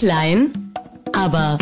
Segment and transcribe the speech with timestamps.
[0.00, 0.72] Klein,
[1.12, 1.58] aber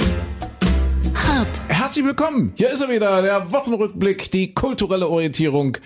[1.12, 1.48] hart.
[1.67, 2.52] Herzlich willkommen.
[2.54, 5.77] Hier ist er wieder, der Wochenrückblick, die kulturelle Orientierung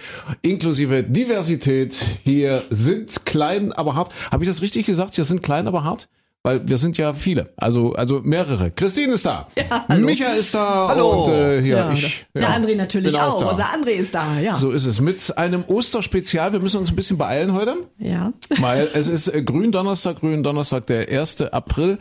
[0.43, 1.97] inklusive Diversität.
[2.25, 4.13] Hier sind klein, aber hart.
[4.31, 5.15] Habe ich das richtig gesagt?
[5.15, 6.11] Hier sind klein, aber hart?
[6.45, 8.71] Weil wir sind ja viele, also also mehrere.
[8.73, 10.05] Christine ist da, Ja, hallo.
[10.05, 11.23] Micha ist da Hallo.
[11.25, 12.27] und äh, hier Ja, ich.
[12.35, 13.41] der ja, André natürlich auch.
[13.41, 13.51] da.
[13.53, 14.53] Unser André ist da, ja.
[14.55, 16.53] So ist es mit einem Osterspezial.
[16.53, 17.77] Wir müssen uns ein bisschen beeilen heute.
[17.99, 18.33] Ja.
[18.59, 21.43] Weil es ist äh, Gründonnerstag, Gründonnerstag, der 1.
[21.43, 21.99] April.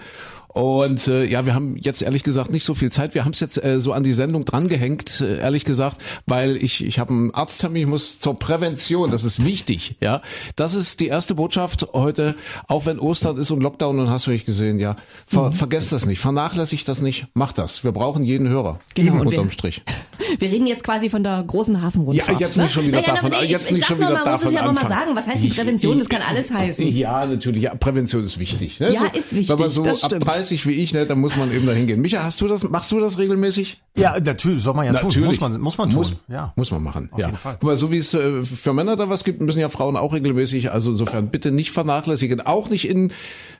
[0.53, 3.15] Und äh, ja, wir haben jetzt ehrlich gesagt nicht so viel Zeit.
[3.15, 6.83] Wir haben es jetzt äh, so an die Sendung drangehängt, äh, ehrlich gesagt, weil ich
[6.85, 10.21] ich habe einen Arzttermin, ich muss zur Prävention, das ist wichtig, ja.
[10.57, 12.35] Das ist die erste Botschaft heute,
[12.67, 14.97] auch wenn Ostern ist und Lockdown und hast du nicht gesehen, ja.
[15.27, 17.83] Ver, Vergesst das nicht, vernachlässigt das nicht, macht das.
[17.83, 19.81] Wir brauchen jeden Hörer, Genau, und unterm wir- Strich.
[20.39, 22.39] Wir reden jetzt quasi von der großen Hafenrundfahrt.
[22.39, 24.09] Ja, jetzt nicht schon wieder naja, davon- aber nee, jetzt ich, nicht ich schon sag
[24.11, 25.11] nur, wieder man muss es davon ja nochmal sagen.
[25.15, 25.97] Was heißt die Ich- Prävention?
[25.97, 26.87] Das ich- kann alles heißen.
[26.95, 27.63] Ja, natürlich.
[27.63, 28.79] Ja, Prävention ist wichtig.
[28.79, 28.93] Ne?
[28.93, 30.25] Ja, ist wichtig, Wenn man so das ab stimmt.
[30.27, 32.01] 30 wie ich, ne, dann muss man eben dahin gehen.
[32.01, 33.81] Micha, hast du das, machst du das regelmäßig?
[33.95, 35.11] Ja, natürlich, soll man ja tun.
[35.23, 35.99] Muss man, muss man tun.
[35.99, 36.53] Muss, ja.
[36.55, 37.09] muss man machen.
[37.17, 37.27] ja.
[37.27, 37.57] jeden Fall.
[37.61, 40.71] Mal, so wie es äh, für Männer da was gibt, müssen ja Frauen auch regelmäßig.
[40.71, 42.41] Also insofern bitte nicht vernachlässigen.
[42.41, 43.11] Auch nicht in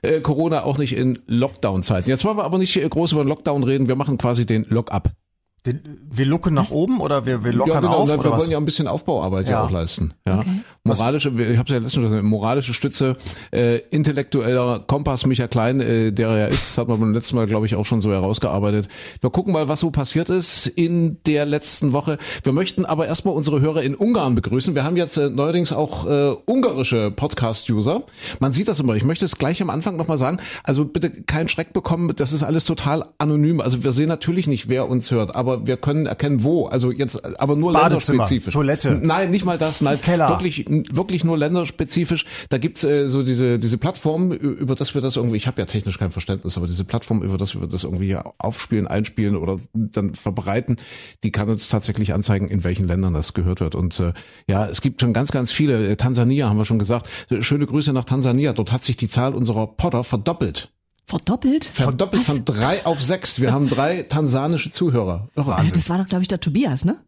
[0.02, 2.08] äh, Corona, auch nicht in Lockdown-Zeiten.
[2.08, 3.88] Jetzt wollen wir aber nicht äh, groß über den Lockdown reden.
[3.88, 5.12] Wir machen quasi den Lock-up.
[5.64, 8.30] Den, wir lucken nach oben oder wir, wir lockern ja, genau, auf ne, oder wir
[8.32, 8.40] was?
[8.40, 9.64] wollen ja ein bisschen Aufbauarbeit ja, Ja.
[9.64, 10.12] auch leisten.
[10.26, 10.44] Ja.
[10.82, 13.12] Moralische, ich habe ja letztens schon gesagt, moralische Stütze,
[13.52, 17.36] äh, intellektueller Kompass Micha Klein, äh, der er ja ist, das hat man beim letzten
[17.36, 18.88] Mal, glaube ich, auch schon so herausgearbeitet.
[19.20, 22.18] Wir gucken mal, was so passiert ist in der letzten Woche.
[22.42, 24.74] Wir möchten aber erstmal unsere Hörer in Ungarn begrüßen.
[24.74, 28.02] Wir haben jetzt äh, neuerdings auch äh, ungarische Podcast-User.
[28.40, 28.96] Man sieht das immer.
[28.96, 30.38] Ich möchte es gleich am Anfang nochmal sagen.
[30.64, 32.12] Also bitte keinen Schreck bekommen.
[32.16, 33.60] Das ist alles total anonym.
[33.60, 36.66] Also wir sehen natürlich nicht, wer uns hört, aber wir können erkennen, wo.
[36.66, 38.54] Also jetzt, aber nur Badezimmer, länderspezifisch.
[38.54, 38.98] Toilette.
[39.02, 39.80] Nein, nicht mal das.
[39.80, 40.28] Nein, Keller.
[40.30, 42.26] Wirklich, wirklich nur länderspezifisch.
[42.48, 45.36] Da gibt's äh, so diese diese Plattform, über das wir das irgendwie.
[45.36, 48.32] Ich habe ja technisch kein Verständnis, aber diese Plattform, über das wir das irgendwie hier
[48.38, 50.76] aufspielen, einspielen oder dann verbreiten,
[51.22, 53.74] die kann uns tatsächlich anzeigen, in welchen Ländern das gehört wird.
[53.74, 54.12] Und äh,
[54.48, 55.88] ja, es gibt schon ganz, ganz viele.
[55.88, 57.08] Äh, Tansania haben wir schon gesagt.
[57.30, 58.52] Äh, Schöne Grüße nach Tansania.
[58.52, 60.72] Dort hat sich die Zahl unserer Potter verdoppelt.
[61.12, 61.66] Verdoppelt?
[61.66, 63.38] Verdoppelt von drei auf sechs.
[63.38, 65.28] Wir haben drei tansanische Zuhörer.
[65.36, 65.42] Äh,
[65.74, 67.04] Das war doch, glaube ich, der Tobias, ne?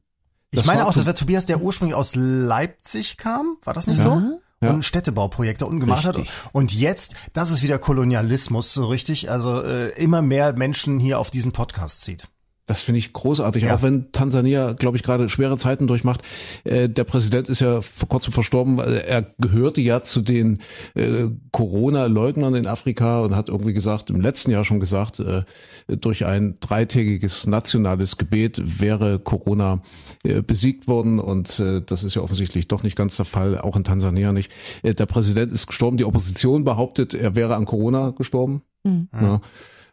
[0.51, 3.57] Ich Das meine auch, das war Tobias, der ursprünglich aus Leipzig kam.
[3.65, 4.21] War das nicht so?
[4.61, 4.71] Ja.
[4.71, 6.17] Und Städtebauprojekte unten gemacht hat.
[6.17, 6.33] Richtig.
[6.53, 9.31] Und jetzt, das ist wieder Kolonialismus, so richtig.
[9.31, 12.29] Also äh, immer mehr Menschen hier auf diesen Podcast zieht.
[12.67, 13.75] Das finde ich großartig, Ja.
[13.75, 16.23] auch wenn Tansania, glaube ich, gerade schwere Zeiten durchmacht.
[16.65, 18.79] Äh, der Präsident ist ja vor kurzem verstorben.
[18.79, 20.61] weil Er gehörte ja zu den
[20.95, 25.43] äh, Corona-Leugnern in Afrika und hat irgendwie gesagt, im letzten Jahr schon gesagt, äh,
[25.89, 29.83] durch ein dreitägiges nationales Gebet wäre Corona
[30.23, 31.19] äh, besiegt worden.
[31.21, 34.51] Und äh, das ist ja offensichtlich doch nicht ganz der Fall, auch in Tansania nicht.
[34.83, 35.99] Äh, der Präsident ist gestorben.
[35.99, 38.63] Die Opposition behauptet, er wäre an Corona gestorben.
[38.87, 39.41] Ja.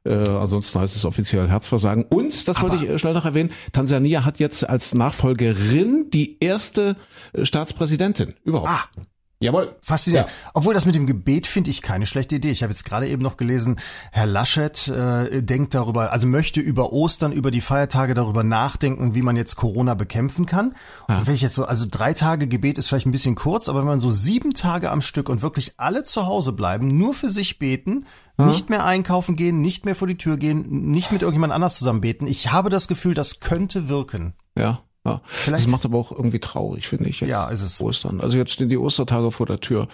[0.03, 2.05] Äh, ansonsten heißt es offiziell Herzversagen.
[2.05, 6.95] Und, das wollte ich äh, schnell noch erwähnen, Tansania hat jetzt als Nachfolgerin die erste
[7.33, 8.69] äh, Staatspräsidentin überhaupt.
[8.69, 9.01] Ah.
[9.41, 9.75] Jawohl.
[9.81, 10.29] Faszinierend.
[10.53, 12.51] Obwohl das mit dem Gebet finde ich keine schlechte Idee.
[12.51, 13.79] Ich habe jetzt gerade eben noch gelesen,
[14.11, 19.23] Herr Laschet äh, denkt darüber, also möchte über Ostern, über die Feiertage darüber nachdenken, wie
[19.23, 20.75] man jetzt Corona bekämpfen kann.
[21.07, 23.79] Und wenn ich jetzt so, also drei Tage Gebet ist vielleicht ein bisschen kurz, aber
[23.79, 27.31] wenn man so sieben Tage am Stück und wirklich alle zu Hause bleiben, nur für
[27.31, 28.05] sich beten,
[28.37, 32.01] nicht mehr einkaufen gehen, nicht mehr vor die Tür gehen, nicht mit irgendjemand anders zusammen
[32.01, 32.27] beten.
[32.27, 34.33] Ich habe das Gefühl, das könnte wirken.
[34.55, 34.81] Ja.
[35.05, 37.21] Ja, Vielleicht- das macht aber auch irgendwie traurig, finde ich.
[37.21, 37.81] Jetzt Ja, ist es.
[37.81, 38.21] Ostern.
[38.21, 39.87] Also jetzt stehen die Ostertage vor der Tür.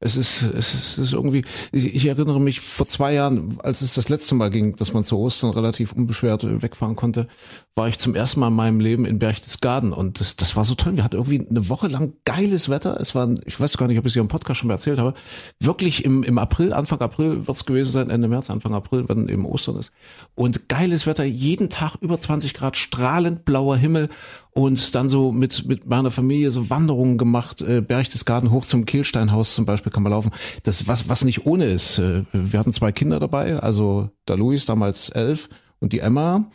[0.00, 3.80] Es ist, es ist, es ist irgendwie, ich, ich erinnere mich vor zwei Jahren, als
[3.80, 7.26] es das letzte Mal ging, dass man zu Ostern relativ unbeschwert wegfahren konnte,
[7.74, 10.74] war ich zum ersten Mal in meinem Leben in Berchtesgaden und das, das war so
[10.74, 10.96] toll.
[10.96, 13.00] Wir hatten irgendwie eine Woche lang geiles Wetter.
[13.00, 14.98] Es war, ich weiß gar nicht, ob ich es hier im Podcast schon mal erzählt
[14.98, 15.14] habe,
[15.58, 19.28] wirklich im, im April, Anfang April wird es gewesen sein, Ende März, Anfang April, wenn
[19.28, 19.92] eben Ostern ist.
[20.34, 24.10] Und geiles Wetter, jeden Tag über 20 Grad, strahlend blauer Himmel
[24.54, 29.54] und dann so mit, mit meiner Familie so Wanderungen gemacht, äh, Berchtesgaden hoch zum Kehlsteinhaus
[29.54, 30.30] zum Beispiel kann man laufen.
[30.62, 31.98] Das, was, was nicht ohne ist.
[31.98, 35.48] Äh, wir hatten zwei Kinder dabei, also der Luis damals elf
[35.80, 36.46] und die Emma,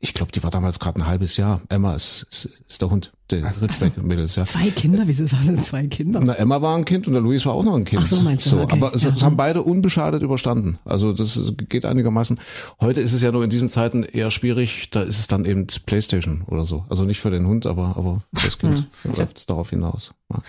[0.00, 1.62] ich glaube, die war damals gerade ein halbes Jahr.
[1.68, 4.44] Emma ist, ist, ist der Hund, der Ritschbeck-Mädels, ja.
[4.44, 5.04] Zwei Kinder?
[5.06, 6.20] Wieso sagen Sie zwei Kinder?
[6.22, 8.02] Na, Emma war ein Kind und der Luis war auch noch ein Kind.
[8.02, 8.72] Ach so, meinst du, okay.
[8.76, 9.10] Aber es, Ja.
[9.14, 10.78] es haben beide unbeschadet überstanden.
[10.84, 12.38] Also das geht einigermaßen.
[12.80, 14.90] Heute ist es ja nur in diesen Zeiten eher schwierig.
[14.90, 16.84] Da ist es dann eben Playstation oder so.
[16.90, 20.12] Also nicht für den Hund, aber aber das Kind läuft es darauf hinaus.
[20.30, 20.42] Ja.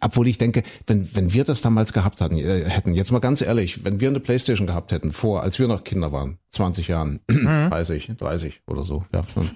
[0.00, 3.40] Obwohl ich denke, wenn wenn wir das damals gehabt hatten, äh, hätten, jetzt mal ganz
[3.40, 7.20] ehrlich, wenn wir eine Playstation gehabt hätten vor, als wir noch Kinder waren, 20 Jahren,
[7.28, 9.50] 30, 30 oder so, ja, schon,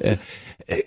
[0.00, 0.16] äh, äh,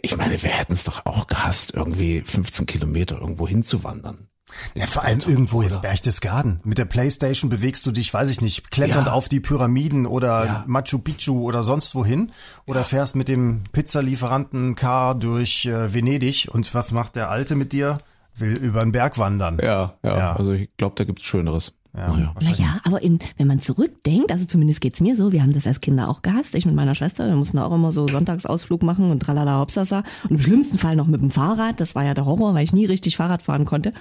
[0.02, 4.28] ich meine, wir hätten es doch auch gehasst, irgendwie 15 Kilometer irgendwo hinzuwandern.
[4.76, 6.60] Ja, vor allem irgendwo jetzt Berchtesgaden.
[6.66, 9.14] Mit der Playstation bewegst du dich, weiß ich nicht, kletternd Ja.
[9.14, 10.64] auf die Pyramiden oder Ja.
[10.68, 12.32] Machu Picchu oder sonst wohin.
[12.66, 16.50] Oder fährst mit dem Pizzalieferanten Car durch äh, Venedig.
[16.52, 18.00] Und was macht der Alte mit dir?
[18.36, 19.58] Will über den Berg wandern.
[19.62, 20.36] Ja, ja, Ja.
[20.36, 21.74] also ich glaube, da gibt's Schöneres.
[21.96, 22.34] Ja, Naja.
[22.42, 25.82] Naja, aber in, wenn man zurückdenkt, also zumindest geht's mir so, wir haben das als
[25.82, 29.20] Kinder auch gehasst, ich mit meiner Schwester, wir mussten auch immer so Sonntagsausflug machen und
[29.20, 32.54] tralala hopsasa und im schlimmsten Fall noch mit dem Fahrrad, das war ja der Horror,
[32.54, 33.94] weil ich nie richtig Fahrrad fahren konnte.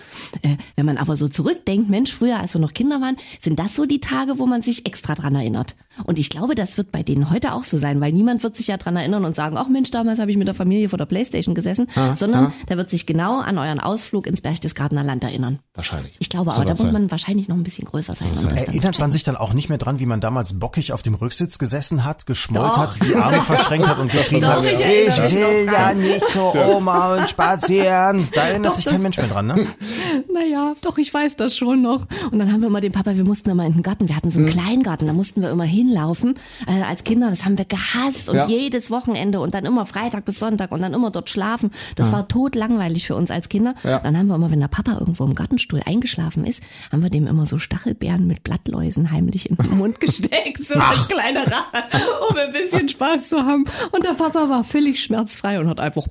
[0.42, 3.74] Äh, wenn man aber so zurückdenkt, Mensch, früher, als wir noch Kinder waren, sind das
[3.74, 5.74] so die Tage, wo man sich extra dran erinnert.
[6.04, 8.68] Und ich glaube, das wird bei denen heute auch so sein, weil niemand wird sich
[8.68, 11.06] ja dran erinnern und sagen, ach Mensch, damals habe ich mit der Familie vor der
[11.06, 15.58] Playstation gesessen, sondern der wird sich genau an euren Ausflug ins Berchtesgadener Land erinnern.
[15.74, 16.14] Wahrscheinlich.
[16.18, 18.36] Ich glaube, So aber da muss man wahrscheinlich noch ein bisschen größer sein.
[18.36, 21.14] zu Erinnert man sich dann auch nicht mehr dran, wie man damals bockig auf dem
[21.14, 22.78] Rücksitz gesessen hat, geschmollt Doch.
[22.78, 27.16] hat, die Arme verschränkt hat und geschrien hat, ich mich will ja nicht zur Oma
[27.16, 28.28] und spazieren.
[28.34, 29.66] Da erinnert Doch, sich kein Mensch mehr dran, ne?
[30.32, 32.06] Naja, doch, ich weiß das schon noch.
[32.30, 34.30] Und dann haben wir immer den Papa, wir mussten immer in den Garten, wir hatten
[34.30, 34.52] so einen Mhm.
[34.52, 36.34] Kleingarten, da mussten wir immer hinlaufen.
[36.66, 38.46] Äh, als Kinder, das haben wir gehasst und Ja.
[38.46, 41.70] jedes Wochenende und dann immer Freitag bis Sonntag und dann immer dort schlafen.
[41.96, 43.74] Das war totlangweilig für uns als Kinder.
[43.84, 43.98] Ja.
[43.98, 47.26] Dann haben wir immer, wenn der Papa irgendwo im Gartenstuhl eingeschlafen ist, haben wir dem
[47.26, 51.84] immer so Stachelbeeren mit Blattläusen heimlich in den Mund gesteckt, so als kleine Rache,
[52.28, 53.64] um ein bisschen Spaß zu haben.
[53.92, 56.06] Und der Papa war völlig schmerzfrei und hat einfach,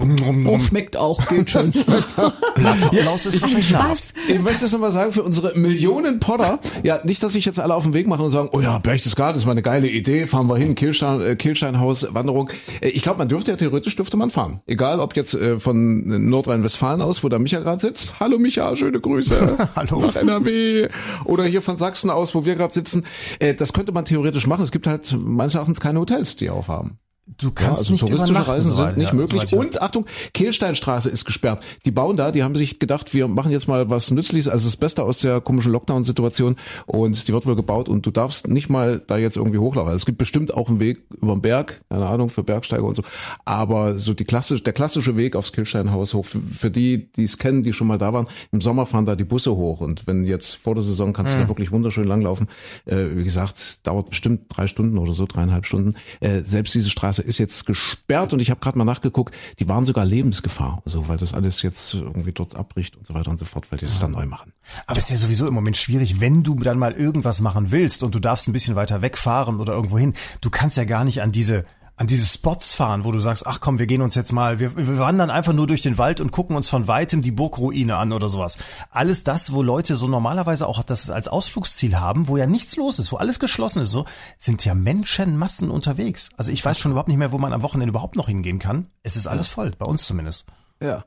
[0.00, 1.70] oh, schmeckt auch, geht schon.
[2.54, 3.68] Blattapplaus ist wahrscheinlich.
[3.68, 4.14] Spaß.
[4.28, 6.60] Ich möchte das nochmal sagen für unsere Millionen Podder.
[6.82, 9.36] Ja, nicht, dass sich jetzt alle auf den Weg machen und sagen, oh ja, Berchtesgaden
[9.36, 12.50] ist mal eine geile Idee, fahren wir hin, Kielstein, äh, Kielsteinhaus, Wanderung.
[12.80, 14.60] Äh, ich glaube, man dürfte ja theoretisch dürfte man fahren.
[14.66, 18.20] Egal, ob jetzt äh, von Nordrhein-Westfalen aus, wo der Micha gerade sitzt.
[18.20, 19.68] Hallo Micha, schöne Grüße.
[19.76, 20.00] Hallo.
[20.00, 20.88] Nach NRW.
[21.24, 23.04] Oder hier von Sachsen aus, wo wir gerade sitzen.
[23.38, 24.62] Äh, das könnte man theoretisch machen.
[24.62, 26.98] Es gibt halt meines Erachtens keine Hotels, die aufhaben.
[27.38, 29.42] Du Ja, kannst also nicht touristische Reisen sind nicht ja, möglich.
[29.44, 29.52] weiß.
[29.54, 30.04] Und Achtung,
[30.34, 31.64] Kehlsteinstraße ist gesperrt.
[31.86, 34.76] Die bauen da, die haben sich gedacht, wir machen jetzt mal was Nützliches, also das
[34.76, 39.02] Beste aus der komischen Lockdown-Situation und die wird wohl gebaut und du darfst nicht mal
[39.06, 39.88] da jetzt irgendwie hochlaufen.
[39.90, 42.94] Also es gibt bestimmt auch einen Weg über den Berg, keine Ahnung, für Bergsteiger und
[42.94, 43.02] so.
[43.46, 47.38] Aber so die klassisch, der klassische Weg aufs Kehlsteinhaus hoch, für, für die, die es
[47.38, 50.24] kennen, die schon mal da waren, im Sommer fahren da die Busse hoch und wenn
[50.24, 52.48] jetzt vor der Saison kannst du da wirklich wunderschön langlaufen.
[52.84, 55.94] Äh, wie gesagt, dauert bestimmt drei Stunden oder so, dreieinhalb Stunden.
[56.20, 59.86] Äh, selbst diese Straße ist jetzt gesperrt und ich habe gerade mal nachgeguckt, die waren
[59.86, 63.44] sogar Lebensgefahr, also weil das alles jetzt irgendwie dort abbricht und so weiter und so
[63.44, 64.52] fort, weil die das dann neu machen.
[64.86, 68.02] Aber es ist ja sowieso im Moment schwierig, wenn du dann mal irgendwas machen willst
[68.02, 70.14] und du darfst ein bisschen weiter wegfahren oder irgendwo hin.
[70.40, 71.64] Du kannst ja gar nicht an diese
[71.96, 74.76] an diese Spots fahren, wo du sagst, ach komm, wir gehen uns jetzt mal, wir,
[74.76, 78.12] wir wandern einfach nur durch den Wald und gucken uns von weitem die Burgruine an
[78.12, 78.58] oder sowas.
[78.90, 82.98] Alles das, wo Leute so normalerweise auch das als Ausflugsziel haben, wo ja nichts los
[82.98, 84.06] ist, wo alles geschlossen ist, so,
[84.38, 86.30] sind ja Menschenmassen unterwegs.
[86.36, 88.86] Also ich weiß schon überhaupt nicht mehr, wo man am Wochenende überhaupt noch hingehen kann.
[89.04, 90.46] Es ist alles voll, bei uns zumindest.
[90.82, 91.04] Ja.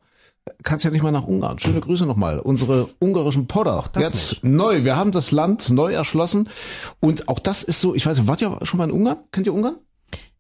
[0.64, 1.60] Kannst ja nicht mal nach Ungarn.
[1.60, 2.40] Schöne Grüße nochmal.
[2.40, 3.84] Unsere ungarischen Podder.
[3.92, 4.44] das Jetzt nicht.
[4.46, 4.86] neu.
[4.86, 6.48] Wir haben das Land neu erschlossen.
[7.02, 9.18] Und auch das ist so, ich weiß nicht, wart ihr schon mal in Ungarn?
[9.34, 9.76] Kennt ihr Ungarn?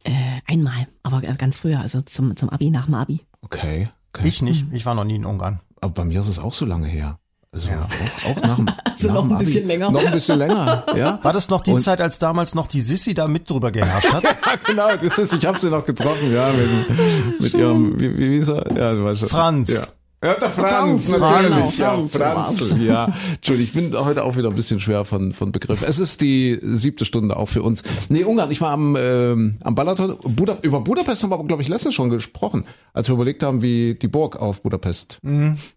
[0.03, 0.11] Äh,
[0.47, 3.21] einmal, aber ganz früher, also zum, zum Abi, nach dem Abi.
[3.41, 3.89] Okay.
[4.13, 4.27] okay.
[4.27, 5.59] Ich nicht, ich war noch nie in Ungarn.
[5.81, 7.19] Aber bei mir ist es auch so lange her.
[7.51, 9.45] Also auch, auch nach dem Also nach noch ein Abi.
[9.45, 9.91] bisschen länger.
[9.91, 11.19] Noch ein bisschen länger, ja.
[11.23, 14.13] War das noch die Und- Zeit, als damals noch die Sissi da mit drüber geherrscht
[14.13, 14.23] hat?
[14.47, 16.49] Ja, genau, das ist, ich habe sie noch getroffen, ja,
[16.89, 18.77] mit, mit ihrem, wie, wie hieß er?
[18.77, 19.29] Ja, du weißt schon.
[19.29, 19.73] Franz.
[19.73, 19.87] Ja.
[20.23, 23.13] Ja, der Franz, Franz, natürlich, genau, ja, Franz Franz, ja.
[23.35, 25.83] Entschuldigung, ich bin heute auch wieder ein bisschen schwer von, von Begriff.
[25.87, 27.83] Es ist die siebte Stunde auch für uns.
[28.09, 30.17] Nee, Ungarn, ich war am, ähm, am Balaton.
[30.23, 33.61] Buda, über Budapest haben wir aber, glaube ich, letztens schon gesprochen, als wir überlegt haben,
[33.61, 35.19] wie die Burg auf Budapest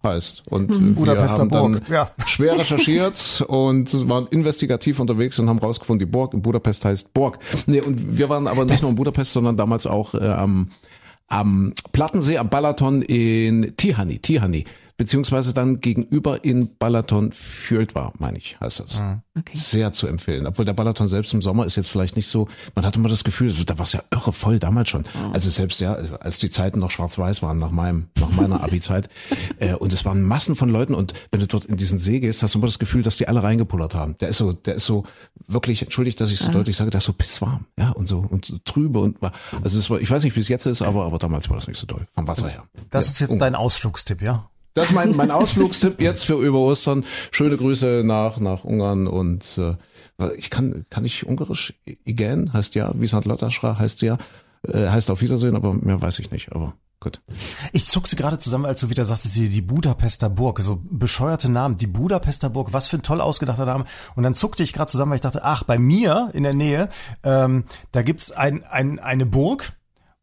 [0.02, 0.44] heißt.
[0.49, 2.11] Und wir Budapester haben dann Burg, ja.
[2.25, 7.38] schwer recherchiert und waren investigativ unterwegs und haben rausgefunden, die Burg in Budapest heißt Burg.
[7.66, 10.70] Nee, und wir waren aber nicht nur in Budapest, sondern damals auch äh, am,
[11.30, 14.64] am Plattensee, am Balaton in Tihany, Tihany.
[15.00, 19.02] Beziehungsweise dann gegenüber in Balaton Fjöldvar, meine ich, heißt das.
[19.35, 19.57] Okay.
[19.57, 20.47] Sehr zu empfehlen.
[20.47, 23.25] Obwohl der Balaton selbst im Sommer ist jetzt vielleicht nicht so, man hatte immer das
[23.25, 25.07] Gefühl, da war es ja irre voll damals schon.
[25.33, 29.09] Also selbst ja, als die Zeiten noch schwarz-weiß waren nach meinem, nach meiner Abi-Zeit.
[29.59, 32.42] äh, und es waren Massen von Leuten und wenn du dort in diesen See gehst,
[32.42, 34.19] hast du immer das Gefühl, dass die alle reingepullert haben.
[34.19, 35.04] Der ist so, der ist so
[35.49, 38.45] wirklich, entschuldigt, dass ich so deutlich sage, der ist so pisswarm, ja, und so, und
[38.45, 41.07] so trübe und war, also es war, ich weiß nicht, wie es jetzt ist, aber,
[41.07, 42.07] aber damals war das nicht so doll.
[42.14, 42.64] Vom Wasser her.
[42.90, 44.50] Das Ja, ist jetzt dein Ausflugstipp, ja?
[44.75, 47.05] Das ist mein, mein Ausflugstipp jetzt für über Ostern.
[47.31, 51.75] Schöne Grüße nach, nach Ungarn und äh, ich kann, kann ich Ungarisch?
[51.85, 54.19] Igen heißt ja, Wiesant Lottaschra heißt ja,
[54.67, 57.21] äh, heißt auf Wiedersehen, aber mehr weiß ich nicht, aber gut.
[57.73, 61.77] Ich zuckte gerade zusammen, als du wieder sagtest, die, die Budapester Burg, so bescheuerte Namen,
[61.77, 63.87] die Budapester Burg, was für ein toll ausgedachter Name.
[64.15, 66.91] Und dann zuckte ich gerade zusammen, weil ich dachte, ach, bei mir in der Nähe,
[67.25, 69.73] ähm, da gibt's ein, ein, eine Burg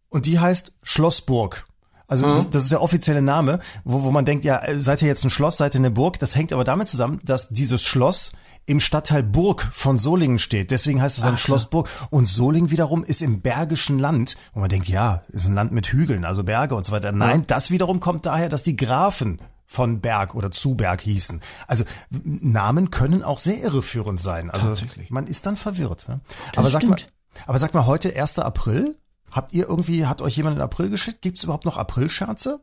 [0.10, 1.66] und die heißt Schlossburg.
[2.08, 5.24] Also das, das ist der offizielle Name, wo, wo man denkt, ja, seid ihr jetzt
[5.26, 6.20] ein Schloss, seid ihr eine Burg?
[6.20, 8.32] Das hängt aber damit zusammen, dass dieses Schloss
[8.66, 10.72] im Stadtteil Burg von Solingen steht.
[10.72, 11.90] Deswegen heißt es dann Schloss Burg.
[12.10, 15.88] Und Solingen wiederum ist im Bergischen Land, wo man denkt, ja, ist ein Land mit
[15.88, 17.12] Hügeln, also Berge und so weiter.
[17.14, 21.42] Nein, das wiederum kommt daher, dass die Grafen von Berg oder zu Berg hießen.
[21.68, 24.50] Also Namen können auch sehr irreführend sein.
[24.50, 24.74] Also
[25.10, 26.08] man ist dann verwirrt.
[26.10, 26.20] Ne?
[26.56, 26.98] Aber sag mal,
[27.46, 28.40] aber sag mal, heute 1.
[28.40, 28.98] April.
[29.32, 31.22] Habt ihr irgendwie, hat euch jemand in April geschickt?
[31.22, 32.62] Gibt es überhaupt noch Aprilscherze?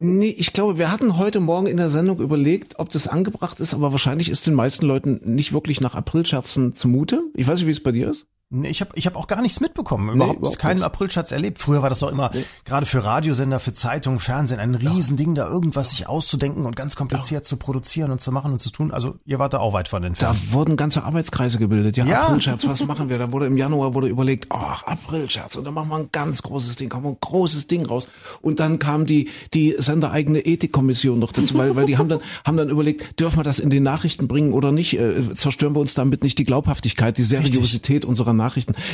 [0.00, 3.74] Nee, ich glaube, wir hatten heute Morgen in der Sendung überlegt, ob das angebracht ist,
[3.74, 7.22] aber wahrscheinlich ist den meisten Leuten nicht wirklich nach Aprilscherzen zumute.
[7.34, 8.26] Ich weiß nicht, wie es bei dir ist.
[8.54, 10.14] Nee, ich habe ich hab auch gar nichts mitbekommen.
[10.14, 10.82] Überhaupt, überhaupt keinen.
[10.82, 11.58] Aprilschatz erlebt.
[11.58, 12.30] Früher war das doch immer,
[12.64, 17.44] gerade für Radiosender, für Zeitungen, Fernsehen, ein Riesending, da irgendwas sich auszudenken und ganz kompliziert
[17.46, 18.90] zu produzieren und zu machen und zu tun.
[18.92, 20.38] Also ihr wart da auch weit von entfernt.
[20.48, 21.96] Da wurden ganze Arbeitskreise gebildet.
[21.96, 22.22] Ja, Ja.
[22.24, 23.18] Aprilscherz, was machen wir?
[23.18, 25.56] Da wurde im Januar wurde überlegt, ach, Aprilscherz.
[25.56, 28.08] Und dann machen wir ein ganz großes Ding, kommen ein großes Ding raus.
[28.40, 32.56] Und dann kam die, die sendereigene Ethikkommission noch dazu, weil, weil die haben dann, haben
[32.56, 34.98] dann überlegt, dürfen wir das in die Nachrichten bringen oder nicht?
[34.98, 38.43] Äh, zerstören wir uns damit nicht die Glaubhaftigkeit, die Seriosität unserer Nachrichten?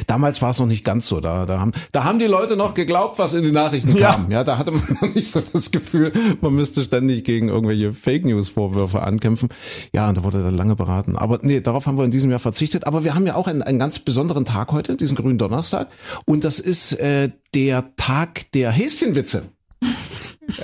[0.06, 1.20] Damals war es noch nicht ganz so.
[1.20, 4.12] Da, da haben, da haben die Leute noch geglaubt, was in die Nachrichten Ja.
[4.12, 4.30] kam.
[4.30, 8.24] Ja, da hatte man noch nicht so das Gefühl, man müsste ständig gegen irgendwelche Fake
[8.24, 9.48] News Vorwürfe ankämpfen.
[9.92, 11.16] Ja, und da wurde dann lange beraten.
[11.16, 12.86] Aber nee, darauf haben wir in diesem Jahr verzichtet.
[12.86, 15.88] Aber wir haben ja auch einen, einen ganz besonderen Tag heute, diesen grünen Donnerstag.
[16.24, 19.44] Und das ist äh, der Tag der Häschenwitze.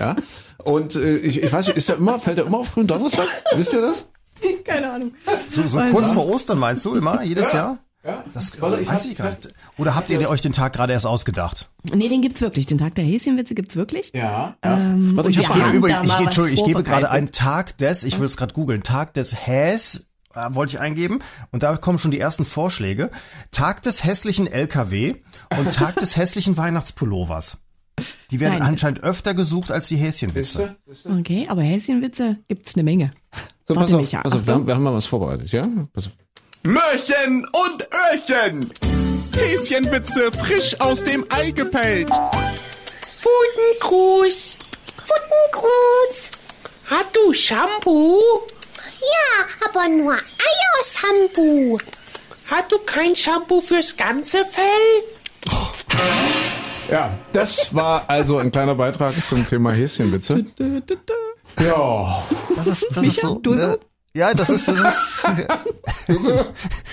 [0.00, 0.16] Ja.
[0.64, 3.26] Und äh, ich, ich weiß nicht, ist der immer, fällt der immer auf grünen Donnerstag?
[3.54, 4.08] Wisst ihr das?
[4.64, 5.12] Keine Ahnung.
[5.48, 7.78] So, so kurz vor Ostern meinst du immer, jedes Jahr?
[8.06, 8.24] Ja.
[8.32, 9.48] Das Warte, ich weiß hab- ich gar nicht.
[9.78, 11.68] Oder habt ihr euch den Tag gerade erst ausgedacht?
[11.92, 12.66] Nee, den gibt's wirklich.
[12.66, 14.12] Den Tag der Häschenwitze gibt's wirklich.
[14.14, 14.56] Ja.
[14.62, 18.26] Ähm, Warte, ich ich, mal ich, Entschuldigung, ich gebe gerade einen Tag des, ich will
[18.26, 21.18] es gerade googeln, Tag des Häs, äh, wollte ich eingeben.
[21.50, 23.10] Und da kommen schon die ersten Vorschläge.
[23.50, 25.16] Tag des hässlichen LKW
[25.58, 27.58] und Tag des hässlichen Weihnachtspullovers.
[28.30, 28.68] Die werden Nein.
[28.68, 30.76] anscheinend öfter gesucht als die Häschenwitze.
[31.18, 33.10] Okay, aber Häschenwitze gibt's eine Menge.
[33.66, 35.66] So, Warte, pass auf, Micha, pass auf wir, haben, wir haben mal was vorbereitet, ja?
[35.92, 36.12] Pass auf.
[36.66, 38.68] Möhrchen und Öhrchen.
[39.36, 42.10] Häschenwitze frisch aus dem Ei gepellt.
[43.22, 44.58] Putengruß.
[44.96, 46.30] Putengruß.
[46.86, 48.20] Hast du Shampoo?
[49.00, 51.78] Ja, aber nur Eiershampoo.
[52.46, 55.04] Hast du kein Shampoo fürs ganze Fell?
[56.90, 60.46] Ja, das war also ein kleiner Beitrag zum Thema Häschenwitze.
[61.60, 62.24] Ja.
[62.56, 63.36] Das ist, das ist so.
[63.36, 63.66] du so?
[63.66, 63.78] ne?
[64.16, 65.22] Ja, das ist, das
[66.08, 66.32] ist,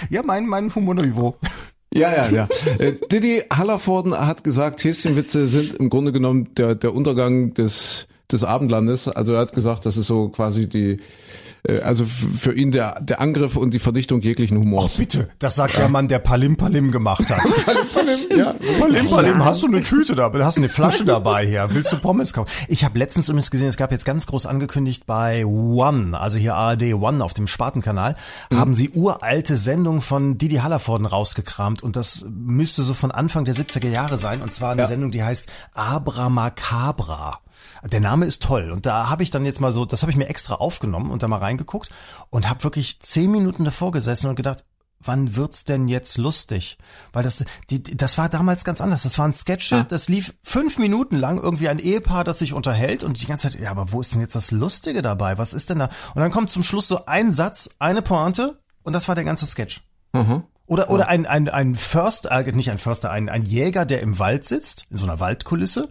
[0.09, 1.37] ja, mein, mein Humorniveau.
[1.93, 2.47] Ja, ja, ja.
[2.79, 8.43] Äh, Didi Hallervorden hat gesagt, Häschenwitze sind im Grunde genommen der, der Untergang des, des
[8.43, 9.07] Abendlandes.
[9.07, 10.97] Also er hat gesagt, das ist so quasi die, äh,
[11.83, 14.97] also f- für ihn der, der Angriff und die Vernichtung jeglichen Humors.
[14.97, 17.41] Bitte, das sagt der Mann, der Palim Palim gemacht hat.
[18.37, 18.51] ja.
[18.79, 20.31] Palim Palim, hast du eine Tüte da?
[20.33, 21.67] Hast du eine Flasche dabei hier?
[21.71, 22.49] Willst du Pommes kaufen?
[22.67, 26.55] Ich habe letztens übrigens gesehen, es gab jetzt ganz groß angekündigt bei One, also hier
[26.55, 28.15] ARD One auf dem Spartenkanal,
[28.53, 33.55] haben sie uralte Sendungen von Didi Hallervorden rausgekramt und das müsste so von Anfang der
[33.55, 34.87] 70er Jahre sein und zwar eine Ja.
[34.87, 37.39] Sendung, die heißt Abramacabra.
[37.83, 40.17] Der Name ist toll und da habe ich dann jetzt mal so, das habe ich
[40.17, 41.89] mir extra aufgenommen und da mal reingeguckt
[42.29, 44.63] und habe wirklich zehn Minuten davor gesessen und gedacht,
[45.05, 46.77] wann wird's denn jetzt lustig?
[47.11, 49.03] Weil das, die, das war damals ganz anders.
[49.03, 53.21] Das waren Sketche, das lief fünf Minuten lang irgendwie ein Ehepaar, das sich unterhält und
[53.21, 55.37] die ganze Zeit, ja, aber wo ist denn jetzt das Lustige dabei?
[55.37, 55.89] Was ist denn da?
[56.15, 59.45] Und dann kommt zum Schluss so ein Satz, eine Pointe und das war der ganze
[59.45, 59.81] Sketch.
[60.65, 64.17] Oder, oder ein, ein, ein Förster, äh, nicht ein Förster, ein, ein Jäger, der im
[64.19, 65.89] Wald sitzt, in so einer Waldkulisse.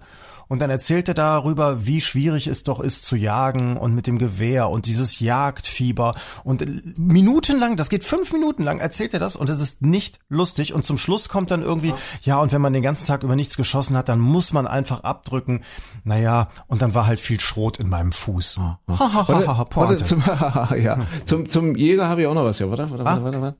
[0.52, 4.18] Und dann erzählt er darüber, wie schwierig es doch ist zu jagen und mit dem
[4.18, 6.14] Gewehr und dieses Jagdfieber.
[6.44, 10.74] Und minutenlang, das geht fünf Minuten lang, erzählt er das und es ist nicht lustig.
[10.74, 13.56] Und zum Schluss kommt dann irgendwie, ja, und wenn man den ganzen Tag über nichts
[13.56, 15.64] geschossen hat, dann muss man einfach abdrücken.
[16.04, 18.58] Naja, und dann war halt viel Schrot in meinem Fuß.
[18.58, 20.22] Ha, ha, ha, ha, Warte, zum,
[20.76, 21.06] ja.
[21.24, 22.58] zum, zum Jäger habe ich auch noch was.
[22.58, 23.58] Ja, warte, warte, warte, warte, warte.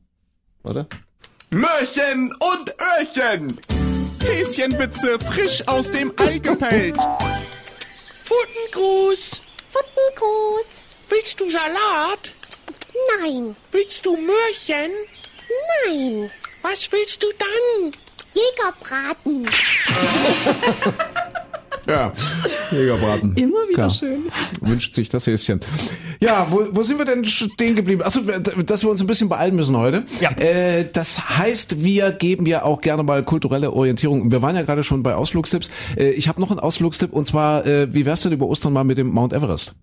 [0.62, 0.86] Warte.
[1.54, 3.91] Möhrchen und Öhrchen.
[4.24, 6.96] Häschenwitze frisch aus dem Ei gepellt.
[8.26, 9.40] Putengruß.
[9.72, 10.66] Putengruß.
[11.08, 12.34] Willst du Salat?
[13.20, 14.92] Nein, Willst du Möhrchen?
[15.86, 16.30] nein.
[16.62, 17.92] Was willst du dann?
[18.32, 19.48] Jägerbraten.
[21.86, 22.12] Ja,
[22.70, 23.34] Jägerbraten.
[23.36, 23.90] Immer wieder Klar.
[23.90, 24.24] schön.
[24.60, 25.60] Wünscht sich das Häschen.
[26.20, 28.02] Ja, wo, wo sind wir denn stehen geblieben?
[28.02, 30.04] Achso, dass wir uns ein bisschen beeilen müssen heute.
[30.20, 30.30] Ja.
[30.32, 34.30] Äh, das heißt, wir geben ja auch gerne mal kulturelle Orientierung.
[34.30, 35.70] Wir waren ja gerade schon bei Ausflugstipps.
[35.96, 38.84] Äh, ich habe noch einen Ausflugstipp und zwar, äh, wie wär's denn über Ostern mal
[38.84, 39.74] mit dem Mount Everest?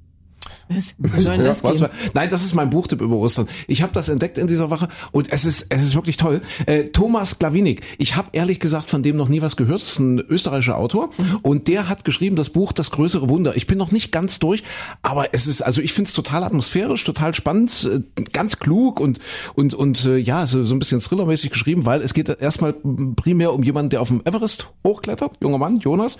[0.69, 1.81] Was, wie soll denn das was gehen?
[1.81, 3.47] war- Nein, das ist mein Buchtipp über Ostern.
[3.67, 6.41] Ich habe das entdeckt in dieser Woche und es ist es ist wirklich toll.
[6.67, 7.81] Äh, Thomas Glawinik.
[7.97, 9.81] Ich habe ehrlich gesagt von dem noch nie was gehört.
[9.81, 11.09] Das ist ein österreichischer Autor
[11.41, 13.55] und der hat geschrieben das Buch Das größere Wunder.
[13.55, 14.63] Ich bin noch nicht ganz durch,
[15.01, 19.19] aber es ist also ich finde es total atmosphärisch, total spannend, äh, ganz klug und
[19.55, 22.73] und und äh, ja so, so ein bisschen thrillermäßig geschrieben, weil es geht erstmal
[23.15, 26.17] primär um jemanden, der auf dem Everest hochklettert, junger Mann, Jonas,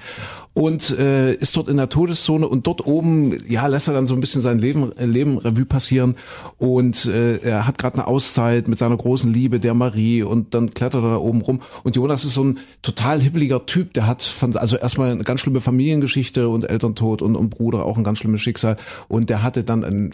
[0.53, 4.13] und äh, ist dort in der Todeszone und dort oben, ja, lässt er dann so
[4.15, 6.15] ein bisschen sein Leben, äh, Leben Revue passieren
[6.58, 10.74] und äh, er hat gerade eine Auszeit mit seiner großen Liebe, der Marie und dann
[10.74, 14.24] klettert er da oben rum und Jonas ist so ein total hibbeliger Typ, der hat
[14.24, 18.19] von, also erstmal eine ganz schlimme Familiengeschichte und Elterntod und, und Bruder auch ein ganz
[18.19, 18.77] schlimmes Schicksal
[19.08, 20.12] und der hatte dann einen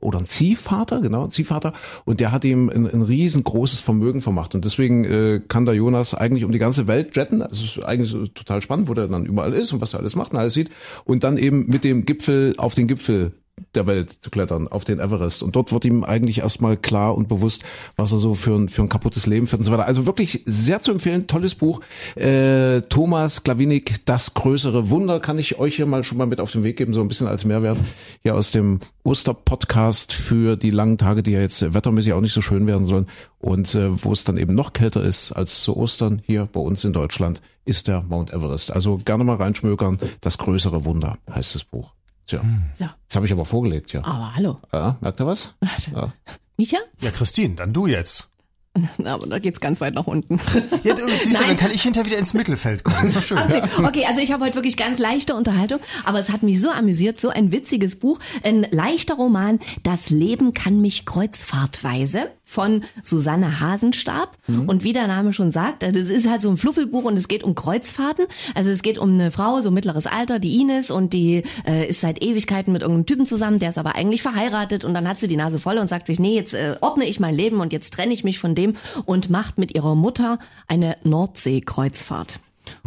[0.00, 1.72] oder ein Ziehvater, genau, ein Ziehvater,
[2.04, 4.54] und der hat ihm ein, ein riesengroßes Vermögen vermacht.
[4.54, 7.42] Und deswegen äh, kann der Jonas eigentlich um die ganze Welt jetten.
[7.42, 10.32] Also ist eigentlich total spannend, wo der dann überall ist und was er alles macht
[10.32, 10.70] und alles sieht.
[11.04, 13.32] Und dann eben mit dem Gipfel auf den Gipfel
[13.74, 15.42] der Welt zu klettern, auf den Everest.
[15.42, 17.64] Und dort wird ihm eigentlich erstmal klar und bewusst,
[17.96, 19.86] was er so für ein, für ein kaputtes Leben führt und so weiter.
[19.86, 21.80] Also wirklich sehr zu empfehlen, tolles Buch.
[22.14, 26.52] Äh, Thomas Glawinik, das größere Wunder, kann ich euch hier mal schon mal mit auf
[26.52, 27.78] den Weg geben, so ein bisschen als Mehrwert
[28.22, 32.40] hier aus dem Osterpodcast für die langen Tage, die ja jetzt wettermäßig auch nicht so
[32.40, 33.06] schön werden sollen.
[33.38, 36.84] Und äh, wo es dann eben noch kälter ist als zu Ostern hier bei uns
[36.84, 38.72] in Deutschland, ist der Mount Everest.
[38.72, 39.98] Also gerne mal reinschmökern.
[40.20, 41.97] Das größere Wunder heißt das Buch.
[42.28, 42.42] Tja,
[42.78, 42.84] So.
[43.08, 44.04] das habe ich aber vorgelegt, ja.
[44.04, 44.58] Aber hallo.
[44.72, 45.54] Ja, merkt ihr was?
[45.94, 46.12] Ja.
[46.58, 46.76] Micha?
[47.00, 48.28] Ja, Christine, dann du jetzt.
[48.98, 50.38] Na, aber da geht's ganz weit nach unten.
[50.84, 53.06] Ja, du, siehst du, dann kann ich hinterher wieder ins Mittelfeld kommen.
[53.06, 53.38] Ist doch schön.
[53.38, 56.70] Also, okay, also ich habe heute wirklich ganz leichte Unterhaltung, aber es hat mich so
[56.70, 63.60] amüsiert, so ein witziges Buch, ein leichter Roman, Das Leben kann mich kreuzfahrtweise von Susanne
[63.60, 67.28] Hasenstab und wie der Name schon sagt, das ist halt so ein Fluffelbuch und es
[67.28, 68.24] geht um Kreuzfahrten,
[68.54, 72.00] also es geht um eine Frau, so mittleres Alter, die Ines und die äh, ist
[72.00, 75.28] seit Ewigkeiten mit irgendeinem Typen zusammen, der ist aber eigentlich verheiratet und dann hat sie
[75.28, 77.92] die Nase voll und sagt sich, nee, jetzt äh, ordne ich mein Leben und jetzt
[77.92, 80.38] trenne ich mich von dem und macht mit ihrer Mutter
[80.68, 82.40] eine Nordsee-Kreuzfahrt.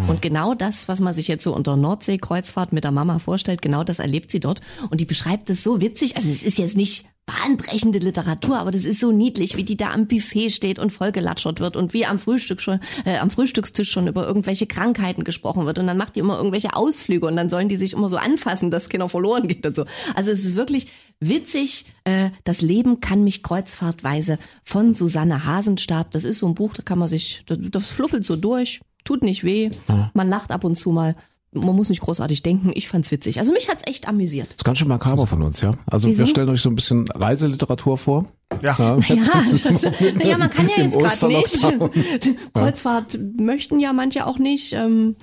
[0.08, 3.84] Und genau das, was man sich jetzt so unter Nordseekreuzfahrt mit der Mama vorstellt, genau
[3.84, 4.62] das erlebt sie dort.
[4.90, 6.18] Und die beschreibt es so witzig.
[6.18, 9.92] Also es ist jetzt nicht bahnbrechende Literatur, aber das ist so niedlich, wie die da
[9.92, 14.08] am Buffet steht und vollgelatschert wird und wie am Frühstück schon, äh, am Frühstückstisch schon
[14.08, 15.80] über irgendwelche Krankheiten gesprochen wird.
[15.80, 18.72] Und dann macht die immer irgendwelche Ausflüge und dann sollen die sich immer so anfassen,
[18.72, 19.86] dass keiner verloren geht und so.
[20.16, 20.88] Also es ist wirklich
[21.20, 21.86] witzig.
[22.04, 26.12] Äh, das Leben kann mich kreuzfahrtweise von Susanne Hasenstab.
[26.12, 29.24] Das ist so ein Buch, da kann man sich, das, das fluffelt so durch tut
[29.24, 29.70] nicht weh,
[30.14, 31.16] man lacht ab und zu mal.
[31.54, 32.72] Man muss nicht großartig denken.
[32.74, 33.40] Ich fand's witzig.
[33.40, 34.48] Also mich hat's echt amüsiert.
[34.48, 35.74] Das ist ganz schön makaber von uns, ja.
[35.86, 36.20] Also Wieso?
[36.20, 38.26] wir stellen euch so ein bisschen Reiseliteratur vor.
[38.62, 38.76] Ja.
[38.80, 38.98] Ja,
[39.64, 39.84] das,
[40.16, 42.38] naja, man kann ja jetzt gerade nicht.
[42.54, 44.74] Kreuzfahrt möchten ja manche auch nicht.
[44.74, 45.16] Ähm,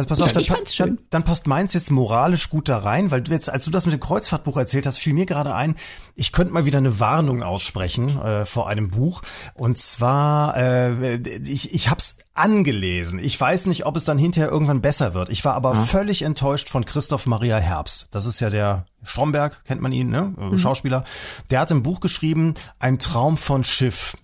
[0.00, 3.32] Also pass auf, dann, dann, dann passt meins jetzt moralisch gut da rein, weil du
[3.32, 5.74] jetzt, als du das mit dem Kreuzfahrtbuch erzählt hast, fiel mir gerade ein,
[6.14, 9.20] ich könnte mal wieder eine Warnung aussprechen äh, vor einem Buch.
[9.52, 13.18] Und zwar, äh, ich, ich hab's angelesen.
[13.18, 15.28] Ich weiß nicht, ob es dann hinterher irgendwann besser wird.
[15.28, 18.08] Ich war aber völlig enttäuscht von Christoph Maria Herbst.
[18.12, 20.34] Das ist ja der Stromberg, kennt man ihn, ne?
[20.38, 21.04] Äh, Schauspieler.
[21.50, 24.16] Der hat im Buch geschrieben, ein Traum von Schiff.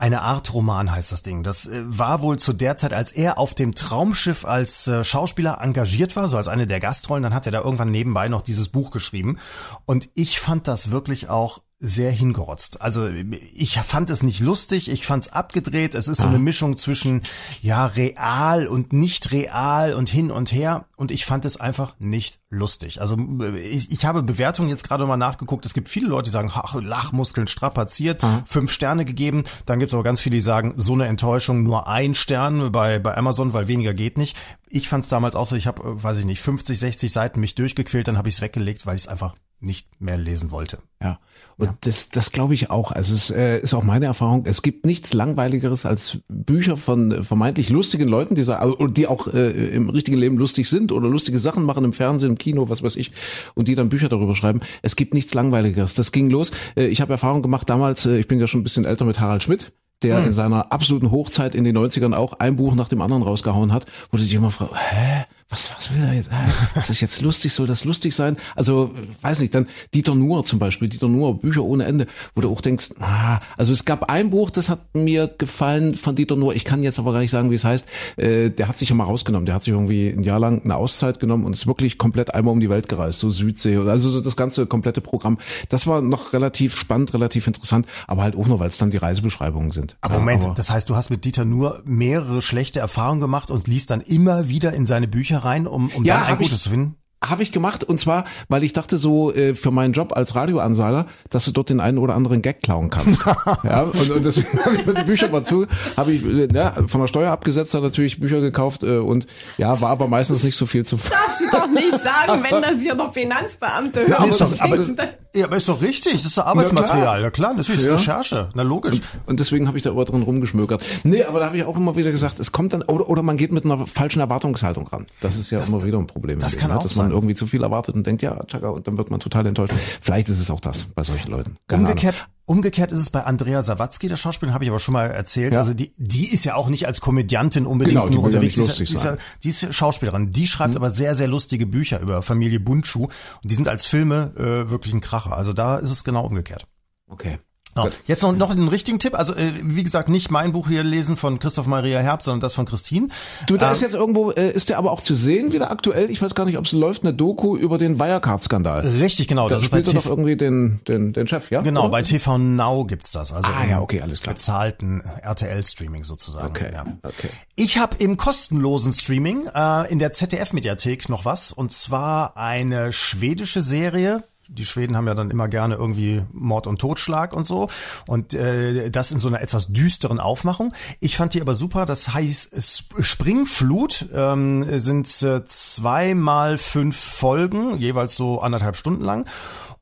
[0.00, 1.42] Eine Art Roman heißt das Ding.
[1.42, 5.58] Das äh, war wohl zu der Zeit, als er auf dem Traumschiff als äh, Schauspieler
[5.60, 8.68] engagiert war, so als eine der Gastrollen, dann hat er da irgendwann nebenbei noch dieses
[8.68, 9.36] Buch geschrieben.
[9.84, 12.80] Und ich fand das wirklich auch sehr hingerotzt.
[12.80, 15.94] Also ich fand es nicht lustig, ich fand es abgedreht.
[15.94, 17.22] Es ist so eine Mischung zwischen
[17.60, 20.86] ja real und nicht real und hin und her.
[21.00, 23.00] Und ich fand es einfach nicht lustig.
[23.00, 23.16] Also
[23.56, 25.64] ich, ich habe Bewertungen jetzt gerade mal nachgeguckt.
[25.64, 29.44] Es gibt viele Leute, die sagen, ach, Lachmuskeln strapaziert, fünf Sterne gegeben.
[29.64, 32.98] Dann gibt es aber ganz viele, die sagen, so eine Enttäuschung, nur ein Stern bei,
[32.98, 34.36] bei Amazon, weil weniger geht nicht.
[34.68, 37.54] Ich fand es damals auch so, ich habe, weiß ich nicht, 50, 60 Seiten mich
[37.54, 40.78] durchgequält, dann habe ich es weggelegt, weil ich es einfach nicht mehr lesen wollte.
[41.02, 41.18] Ja,
[41.58, 42.92] und das, das glaube ich auch.
[42.92, 44.44] Also es äh, ist auch meine Erfahrung.
[44.46, 49.06] Es gibt nichts langweiligeres als Bücher von äh, vermeintlich lustigen Leuten, die, sa- also, die
[49.06, 52.68] auch äh, im richtigen Leben lustig sind oder lustige Sachen machen im Fernsehen, im Kino,
[52.68, 53.10] was weiß ich,
[53.54, 54.60] und die dann Bücher darüber schreiben.
[54.82, 55.94] Es gibt nichts langweiligeres.
[55.94, 56.50] Das ging los.
[56.76, 58.06] Äh, ich habe Erfahrung gemacht damals.
[58.06, 59.72] Äh, ich bin ja schon ein bisschen älter mit Harald Schmidt
[60.02, 63.70] der in seiner absoluten Hochzeit in den 90ern auch ein Buch nach dem anderen rausgehauen
[63.70, 66.30] hat, wo du dich immer fragst, hä, was, was will er jetzt?
[66.30, 66.36] Hä?
[66.74, 68.36] Das ist jetzt lustig, soll das lustig sein?
[68.54, 72.50] Also, weiß nicht, dann Dieter Nuhr zum Beispiel, Dieter Nuhr, Bücher ohne Ende, wo du
[72.52, 76.54] auch denkst, ah, also es gab ein Buch, das hat mir gefallen von Dieter Nuhr,
[76.54, 77.86] ich kann jetzt aber gar nicht sagen, wie es heißt,
[78.16, 80.76] äh, der hat sich ja mal rausgenommen, der hat sich irgendwie ein Jahr lang eine
[80.76, 84.08] Auszeit genommen und ist wirklich komplett einmal um die Welt gereist, so Südsee, und also
[84.10, 85.38] so das ganze komplette Programm.
[85.68, 88.98] Das war noch relativ spannend, relativ interessant, aber halt auch nur, weil es dann die
[88.98, 89.96] Reisebeschreibungen sind.
[90.00, 93.50] Aber Ja, Moment, aber- das heißt, du hast mit Dieter nur mehrere schlechte Erfahrungen gemacht
[93.50, 96.40] und liest dann immer wieder in seine Bücher rein, um, um Ja, dann ein hab
[96.40, 96.96] ich- gutes zu finden?
[97.22, 101.06] Habe ich gemacht und zwar, weil ich dachte so äh, für meinen Job als Radioansager,
[101.28, 103.26] dass du dort den einen oder anderen Gag klauen kannst.
[103.62, 105.66] ja, und, und deswegen habe ich mir die Bücher mal zu,
[105.98, 109.26] habe ich äh, ja, von der Steuer abgesetzt, dann natürlich Bücher gekauft äh, und
[109.58, 110.96] ja, war aber meistens nicht so viel zu.
[111.10, 114.22] Darf sie doch nicht sagen, wenn das hier noch Finanzbeamte hören.
[114.22, 114.96] Nee, ist doch, aber, du
[115.34, 117.22] ja, aber ist doch richtig, das ist doch Arbeitsmaterial.
[117.22, 117.92] Ja klar, natürlich ist Ja.
[117.92, 118.48] Recherche.
[118.54, 119.00] Na logisch.
[119.26, 120.84] Und deswegen habe ich da immer drin rumgeschmökert.
[121.04, 123.36] Nee, aber da habe ich auch immer wieder gesagt, es kommt dann, oder, oder man
[123.36, 125.06] geht mit einer falschen Erwartungshaltung ran.
[125.20, 126.38] Das ist ja immer wieder ein Problem.
[126.38, 126.78] im das kann ne?
[126.78, 129.20] auch Dass man irgendwie zu viel erwartet und denkt, ja, tschakka, und dann wird man
[129.20, 129.74] total enttäuscht.
[130.00, 131.56] Vielleicht ist es auch das bei solchen Leuten.
[131.68, 135.06] Keine Umgekehrt, umgekehrt ist es bei Andrea Sawatzki, der Schauspielerin, habe ich aber schon mal
[135.10, 135.52] erzählt.
[135.54, 135.58] Ja.
[135.60, 138.56] Also die, die ist ja auch nicht als Komödiantin unbedingt Genau, nur unterwegs.
[138.56, 140.32] ja- die, ist, ja- die ist Schauspielerin.
[140.32, 143.04] Die schreibt aber sehr, sehr lustige Bücher über Familie Bundschuh.
[143.04, 143.12] Und
[143.50, 145.36] die sind als Filme äh, wirklich ein Kracher.
[145.36, 146.62] Also da ist es genau umgekehrt.
[147.08, 147.18] Ahnung.
[147.20, 147.38] Okay.
[147.76, 147.88] Ja.
[148.06, 149.14] Jetzt noch, noch einen richtigen Tipp.
[149.18, 152.54] Also äh, wie gesagt, nicht mein Buch hier lesen von Christoph Maria Herbst, sondern das
[152.54, 153.08] von Christine.
[153.46, 156.10] Du, da Ähm, ist jetzt irgendwo, äh, ist der aber auch zu sehen wieder aktuell?
[156.10, 158.80] Ich weiß gar nicht, ob es läuft, eine Doku über den Wirecard-Skandal.
[159.00, 159.48] Richtig, genau.
[159.48, 161.60] Da Das bei spielt doch irgendwie den, den, den Chef, ja?
[161.62, 161.90] genau, Oder?
[161.90, 163.32] bei TV Now gibt's das.
[163.32, 164.34] Also Ah, im ja, okay, alles klar.
[164.34, 166.46] bezahlten RTL-Streaming sozusagen.
[166.48, 166.84] Okay, Ja.
[167.02, 167.28] okay.
[167.56, 173.60] Ich habe im kostenlosen Streaming äh, in der ZDF-Mediathek noch was und zwar eine schwedische
[173.60, 174.22] Serie.
[174.52, 177.68] Die Schweden haben ja dann immer gerne irgendwie Mord und Totschlag und so
[178.08, 180.74] und äh, das in so einer etwas düsteren Aufmachung.
[180.98, 181.86] Ich fand die aber super.
[181.86, 189.04] Das heißt Sp- Springflut ähm, sind äh, zwei mal fünf Folgen, jeweils so anderthalb Stunden
[189.04, 189.26] lang.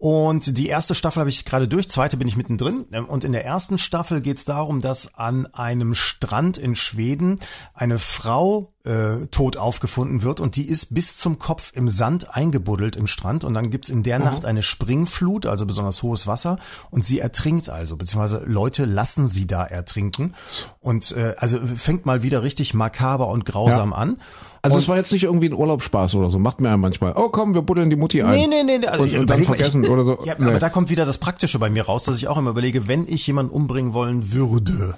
[0.00, 2.84] Und die erste Staffel habe ich gerade durch, zweite bin ich mittendrin.
[2.92, 7.40] Ähm, Und in der ersten Staffel geht es darum, dass an einem Strand in Schweden
[7.74, 12.96] eine Frau äh, tot aufgefunden wird und die ist bis zum Kopf im Sand eingebuddelt
[12.96, 13.44] im Strand.
[13.44, 16.58] Und dann gibt's in der Nacht eine Springflut, also besonders hohes Wasser.
[16.90, 20.34] Und sie ertrinkt also, beziehungsweise Leute lassen sie da ertrinken.
[20.80, 23.96] Und äh, also fängt mal wieder richtig makaber und grausam Ja.
[23.98, 24.16] an.
[24.62, 26.38] Also Und- es war jetzt nicht irgendwie ein Urlaubsspaß oder so.
[26.38, 27.12] Macht mir ja manchmal.
[27.14, 28.30] Oh komm, wir buddeln die Mutti ein.
[28.34, 28.86] Nee, nee, nee, nee.
[28.86, 30.18] Also, und, und dann vergessen ich, oder so.
[30.24, 30.46] Ja, nee.
[30.46, 33.06] aber da kommt wieder das Praktische bei mir raus, dass ich auch immer überlege, wenn
[33.06, 34.96] ich jemanden umbringen wollen würde.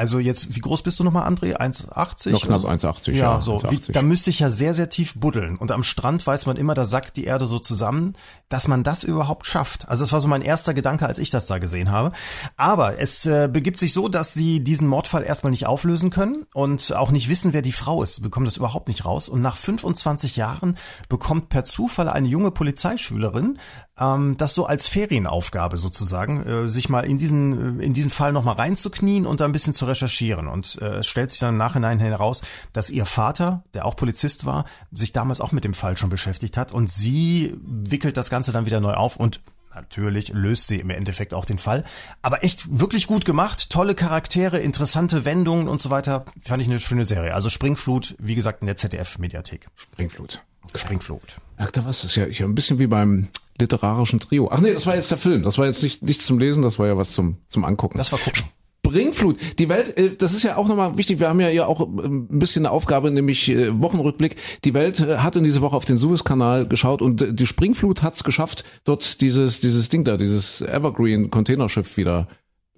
[0.00, 1.58] Also jetzt, wie groß bist du nochmal, André?
[1.58, 2.30] 1,80?
[2.30, 3.60] Noch knapp oder 1,80, Ja, ja, so.
[3.68, 3.92] Wie, 1,80.
[3.92, 5.58] da müsste ich ja sehr, sehr tief buddeln.
[5.58, 8.14] Und am Strand weiß man immer, da sackt die Erde so zusammen,
[8.48, 9.90] dass man das überhaupt schafft.
[9.90, 12.12] Also das war so mein erster Gedanke, als ich das da gesehen habe.
[12.56, 16.94] Aber es äh, begibt sich so, dass sie diesen Mordfall erstmal nicht auflösen können und
[16.96, 18.14] auch nicht wissen, wer die Frau ist.
[18.14, 19.28] Sie bekommen das überhaupt nicht raus.
[19.28, 20.78] Und nach 25 Jahren
[21.10, 23.58] bekommt per Zufall eine junge Polizeischülerin
[24.00, 28.32] ähm, das so als Ferienaufgabe sozusagen, äh, sich mal in diesen, äh, in diesen Fall
[28.32, 30.48] nochmal reinzuknien und da ein bisschen zu recherchieren.
[30.48, 34.46] Und äh, es stellt sich dann im Nachhinein heraus, dass ihr Vater, der auch Polizist
[34.46, 38.52] war, sich damals auch mit dem Fall schon beschäftigt hat und sie wickelt das Ganze
[38.52, 39.40] dann wieder neu auf und
[39.72, 41.84] Natürlich löst sie im Endeffekt auch den Fall.
[42.22, 43.70] Aber echt wirklich gut gemacht.
[43.70, 46.24] Tolle Charaktere, interessante Wendungen und so weiter.
[46.42, 47.34] Fand ich eine schöne Serie.
[47.34, 49.68] Also Springflut, wie gesagt, in der ZDF-Mediathek.
[49.76, 50.42] Springflut.
[50.74, 51.38] Springflut.
[51.56, 52.02] Merkt ihr was?
[52.02, 54.48] Das ist ja hier ein bisschen wie beim literarischen Trio.
[54.50, 55.42] Ach nee, das war jetzt der Film.
[55.42, 57.98] Das war jetzt nicht nichts zum Lesen, das war ja was zum zum Angucken.
[57.98, 58.44] Das war gucken.
[58.90, 59.36] Springflut.
[59.58, 61.18] Die Welt, äh, das ist ja auch nochmal wichtig.
[61.20, 64.36] Wir haben ja hier auch ähm, ein bisschen eine Aufgabe, nämlich äh, Wochenrückblick.
[64.64, 68.02] Die Welt äh, hat in dieser Woche auf den Suezkanal geschaut und äh, die Springflut
[68.02, 72.28] hat es geschafft, dort dieses dieses Ding da, dieses Evergreen Containerschiff wieder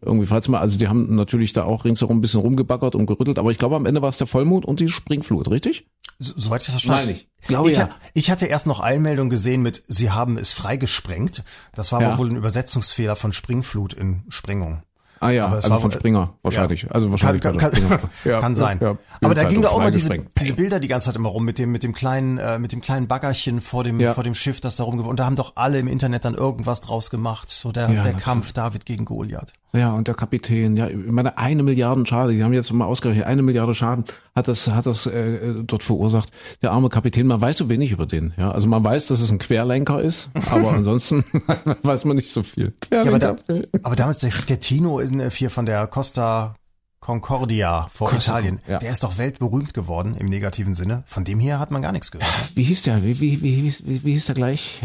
[0.04, 0.58] irgendwie falls mal.
[0.58, 3.76] Also die haben natürlich da auch ringsherum ein bisschen rumgebaggert und gerüttelt, aber ich glaube
[3.76, 5.86] am Ende war es der Vollmond und die Springflut, richtig?
[6.18, 7.28] So- Soweit ich das verstanden Meine ich.
[7.46, 7.84] Glaube ich, ja.
[7.84, 11.44] ha- ich hatte erst noch Eilmeldung gesehen mit, sie haben es freigesprengt.
[11.74, 12.18] Das war Ja.
[12.18, 14.82] wohl ein Übersetzungsfehler von Springflut in Sprengung.
[15.22, 16.82] Ah ja, also war- von Springer wahrscheinlich.
[16.82, 16.90] Ja.
[16.90, 17.98] Also wahrscheinlich kann, kann, kann.
[18.24, 18.78] Ja, kann sein.
[18.80, 18.96] ja.
[19.20, 21.58] Aber da ging da auch immer diese, diese Bilder die ganze Zeit immer rum mit
[21.58, 24.76] dem mit dem kleinen äh, mit dem kleinen Baggerchen vor dem vor dem Schiff, das
[24.76, 25.10] da rumgewohnt.
[25.10, 27.48] Und da haben doch alle im Internet dann irgendwas draus gemacht.
[27.48, 28.12] So der der.
[28.14, 29.52] Kampf David gegen Goliath.
[29.74, 33.26] Ja, und der Kapitän, ja, ich meine, eine Milliarde Schade, die haben jetzt mal ausgerechnet,
[33.26, 34.04] eine Milliarde Schaden
[34.36, 36.30] hat das, hat das äh, dort verursacht.
[36.62, 38.34] Der arme Kapitän, man weiß so wenig über den.
[38.36, 41.24] Ja, also man weiß, dass es ein Querlenker ist, aber ansonsten
[41.82, 42.74] weiß man nicht so viel.
[42.92, 43.36] Ja, aber, da,
[43.82, 46.54] aber damals der Schettino ist äh, hier von der Costa
[47.00, 48.60] Concordia vor Costa, Italien.
[48.68, 48.78] ja.
[48.78, 51.02] Der ist doch weltberühmt geworden im negativen Sinne.
[51.06, 52.30] Von dem hier hat man gar nichts gehört.
[52.54, 53.02] wie hieß der?
[53.02, 54.80] Wie, wie, wie, wie, wie, hieß der gleich?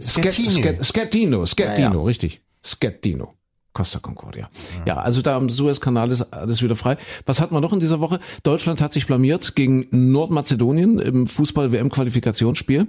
[0.00, 1.90] Schettino, Schettino, Ja, ja.
[1.90, 2.42] richtig.
[2.64, 3.34] Schettino.
[3.72, 4.48] Costa Concordia.
[4.86, 6.96] Ja, also da am Suezkanal ist alles wieder frei.
[7.26, 8.18] Was hat man noch in dieser Woche?
[8.42, 12.88] Deutschland hat sich blamiert gegen Nordmazedonien im Fußball-WM-Qualifikationsspiel.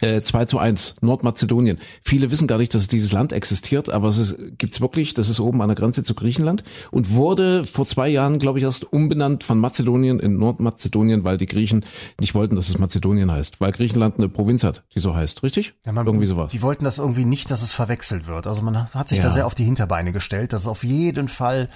[0.00, 1.78] Äh, 2 zu 1, Nordmazedonien.
[2.02, 5.40] Viele wissen gar nicht, dass dieses Land existiert, aber es ist, gibt's wirklich, das ist
[5.40, 9.44] oben an der Grenze zu Griechenland und wurde vor zwei Jahren, glaube ich, erst umbenannt
[9.44, 11.84] von Mazedonien in Nordmazedonien, weil die Griechen
[12.20, 15.74] nicht wollten, dass es Mazedonien heißt, weil Griechenland eine Provinz hat, die so heißt, richtig?
[15.86, 16.52] Ja, man, Irgendwie sowas.
[16.52, 18.46] Die wollten das irgendwie nicht, dass es verwechselt wird.
[18.46, 19.24] Also man hat sich Ja.
[19.24, 21.68] da sehr auf die Hinterbeine gestellt, dass auf jeden Fall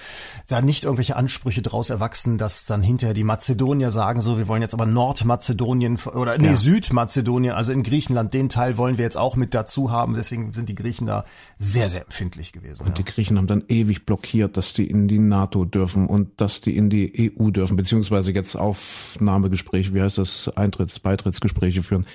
[0.47, 4.61] da nicht irgendwelche Ansprüche draus erwachsen, dass dann hinterher die Mazedonier sagen so, wir wollen
[4.61, 6.55] jetzt aber Nordmazedonien oder nee, Ja.
[6.55, 10.13] Südmazedonien, also in Griechenland, den Teil wollen wir jetzt auch mit dazu haben.
[10.13, 11.25] Deswegen sind die Griechen da
[11.57, 12.85] sehr, sehr empfindlich gewesen.
[12.85, 16.61] Und die Griechen haben dann ewig blockiert, dass die in die NATO dürfen und dass
[16.61, 22.05] die in die EU dürfen, beziehungsweise jetzt Aufnahmegespräche, wie heißt das, Eintritts-, Beitrittsgespräche führen.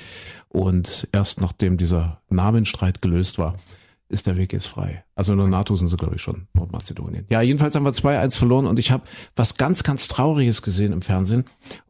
[0.48, 3.56] Und erst nachdem dieser Namenstreit gelöst war,
[4.08, 5.04] ist der Weg jetzt frei.
[5.14, 7.26] Also in der NATO sind sie, glaube ich, schon, Nordmazedonien.
[7.30, 11.02] Ja, jedenfalls haben wir 2-1 verloren und ich habe was ganz, ganz Trauriges gesehen im
[11.02, 11.44] Fernsehen.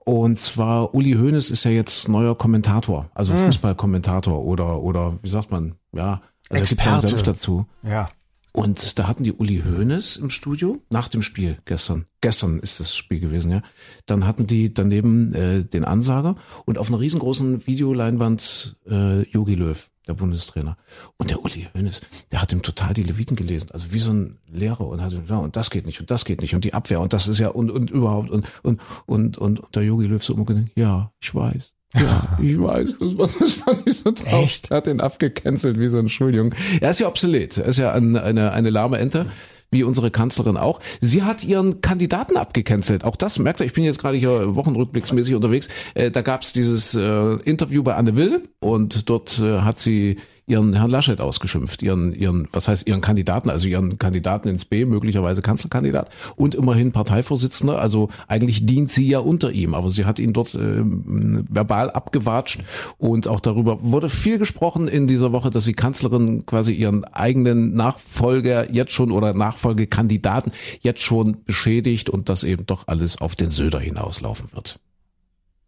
[0.05, 3.47] Und zwar, Uli Hoeneß ist ja jetzt neuer Kommentator, also Hm.
[3.47, 7.07] Fußballkommentator oder, oder wie sagt man, ja, also er gibt Experte.
[7.09, 7.67] Senf dazu.
[7.83, 8.09] Ja.
[8.57, 12.07] Und da hatten die Uli Hoeneß im Studio nach dem Spiel gestern.
[12.21, 13.63] Gestern ist das Spiel gewesen, ja.
[14.07, 19.91] Dann hatten die daneben äh, den Ansager und auf einer riesengroßen Videoleinwand äh, Jogi Löw,
[20.09, 20.77] der Bundestrainer.
[21.17, 22.01] Und der Uli Hoeneß,
[22.33, 25.25] der hat ihm total die Leviten gelesen, also wie so ein Lehrer und hat ihm,
[25.29, 27.39] ja, und das geht nicht und das geht nicht und die Abwehr und das ist
[27.39, 31.11] ja und und überhaupt und und und und der Jogi Löw so immer gedacht, ja,
[31.21, 31.73] ich weiß.
[31.97, 34.45] Ja, ich weiß, das, war- das fand ich so traurig.
[34.45, 34.71] Echt?
[34.71, 36.55] Er hat ihn abgecancelt wie so ein Schuljung.
[36.81, 37.57] Er ist ja obsolet.
[37.59, 39.27] Er ist ja ein, eine, eine lahme Ente,
[39.75, 40.81] wie unsere Kanzlerin auch.
[41.01, 43.05] Sie hat ihren Kandidaten abgecancelt.
[43.05, 45.69] Auch das merkt ihr, ich bin jetzt gerade hier wochenrückblicksmäßig unterwegs.
[45.93, 50.75] Äh, da gab's dieses äh, Interview bei Anne Will und dort äh, hat sie ihren
[50.75, 55.43] Herrn Laschet ausgeschimpft, ihren, ihren, was heißt ihren Kandidaten, also ihren Kandidaten ins B, möglicherweise
[55.43, 57.79] Kanzlerkandidat und immerhin Parteivorsitzender.
[57.79, 62.63] Also eigentlich dient sie ja unter ihm, aber sie hat ihn dort ähm, verbal abgewatscht
[62.99, 67.75] und auch darüber wurde viel gesprochen in dieser Woche, dass die Kanzlerin quasi ihren eigenen
[67.75, 73.51] Nachfolger jetzt schon oder Nachfolgekandidaten jetzt schon beschädigt und dass eben doch alles auf den
[73.51, 74.79] Söder hinauslaufen wird.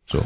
[0.08, 0.22] So,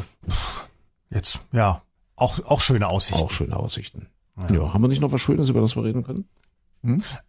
[1.10, 1.82] Jetzt, ja.
[2.16, 3.22] Auch, auch schöne Aussichten.
[3.22, 4.08] auch schöne Aussichten.
[4.50, 4.72] Ja.
[4.72, 6.24] haben wir nicht noch was Schönes, über das wir reden können?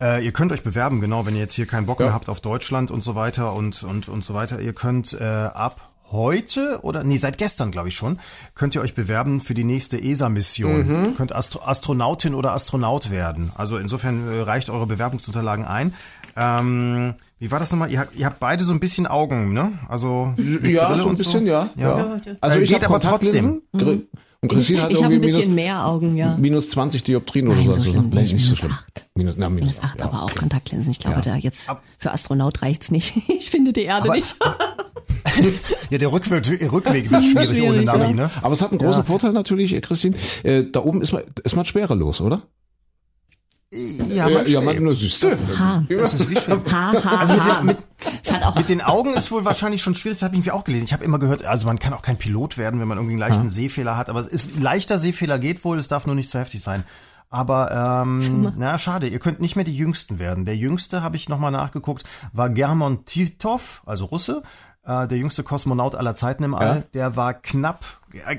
[0.01, 2.39] Äh, ihr könnt euch bewerben, genau, wenn ihr jetzt hier keinen Bock mehr habt auf
[2.39, 4.61] Deutschland und so weiter und, und, und so weiter.
[4.61, 8.19] Ihr könnt äh, ab heute oder nee, seit gestern glaube ich schon,
[8.55, 11.13] könnt ihr euch bewerben für die nächste ESA-Mission.
[11.17, 13.51] Könnt Astro Astronautin oder Astronaut werden.
[13.55, 15.93] Also insofern äh, reicht eure Bewerbungsunterlagen ein.
[16.37, 17.91] Ähm, wie war das nochmal?
[17.91, 19.73] Ihr habt, ihr habt beide so ein bisschen Augen, ne?
[19.89, 21.69] Also Ja, Brille so ein bisschen, ja.
[21.75, 22.21] ja.
[22.39, 23.61] Also Äh, ich geht aber Kontaktlinsen.
[23.73, 23.99] Gr-
[24.43, 26.35] Und Christine hat Ich habe irgendwie ein bisschen minus, mehr Augen, ja.
[26.35, 27.71] minus 20 Dioptrien oder Nein, so.
[27.73, 28.33] so Also, schlimm nee, nicht.
[28.33, 28.71] nicht so Minus schlimm.
[28.71, 29.05] acht.
[29.15, 30.05] Minus, na, minus, Minus acht, ja.
[30.07, 30.89] aber auch Kontaktlinsen.
[30.89, 31.21] Ich glaube, Ja.
[31.21, 33.13] da jetzt für Astronaut reicht's nicht.
[33.29, 34.35] Ich finde die Erde Aber- nicht.
[35.89, 38.11] Ja, der Rückweg, Rückweg wird schwierig, Schwierig, ohne Navi, ja.
[38.11, 38.31] ne?
[38.41, 40.15] Aber es hat einen großen Vorteil natürlich, äh, Christine.
[40.43, 42.41] Äh, da oben ist man, ist man schwerelos, oder?
[43.73, 45.29] Ja, ja, ja man, nur siehst du.
[45.57, 45.83] Ha.
[45.87, 46.59] Das ist wie schön.
[46.73, 47.77] Also mit, den- mit,
[48.57, 50.83] Mit den Augen ist wohl wahrscheinlich schon schwierig, das habe ich mir auch gelesen.
[50.85, 53.19] Ich habe immer gehört, also man kann auch kein Pilot werden, wenn man irgendwie einen
[53.21, 56.37] leichten Sehfehler hat, aber es ist leichter Sehfehler geht wohl, es darf nur nicht zu
[56.37, 56.83] heftig sein.
[57.29, 60.43] Aber ähm, na schade, ihr könnt nicht mehr die Jüngsten werden.
[60.43, 62.03] Der Jüngste, habe ich nochmal nachgeguckt,
[62.33, 64.43] war Germon Titov, also Russe,
[64.85, 66.85] äh, der jüngste Kosmonaut aller Zeiten im All.
[66.93, 68.35] Der war knapp, äh,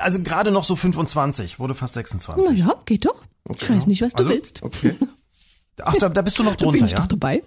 [0.00, 2.58] also gerade noch so 25, wurde fast Na 26.
[2.58, 3.24] ja, geht doch.
[3.56, 4.62] Ich weiß nicht, was du Also- willst.
[4.62, 4.94] Okay.
[5.80, 6.98] Ach, da, da bist du noch Da bin drunter, ich ja?
[6.98, 7.42] doch dabei.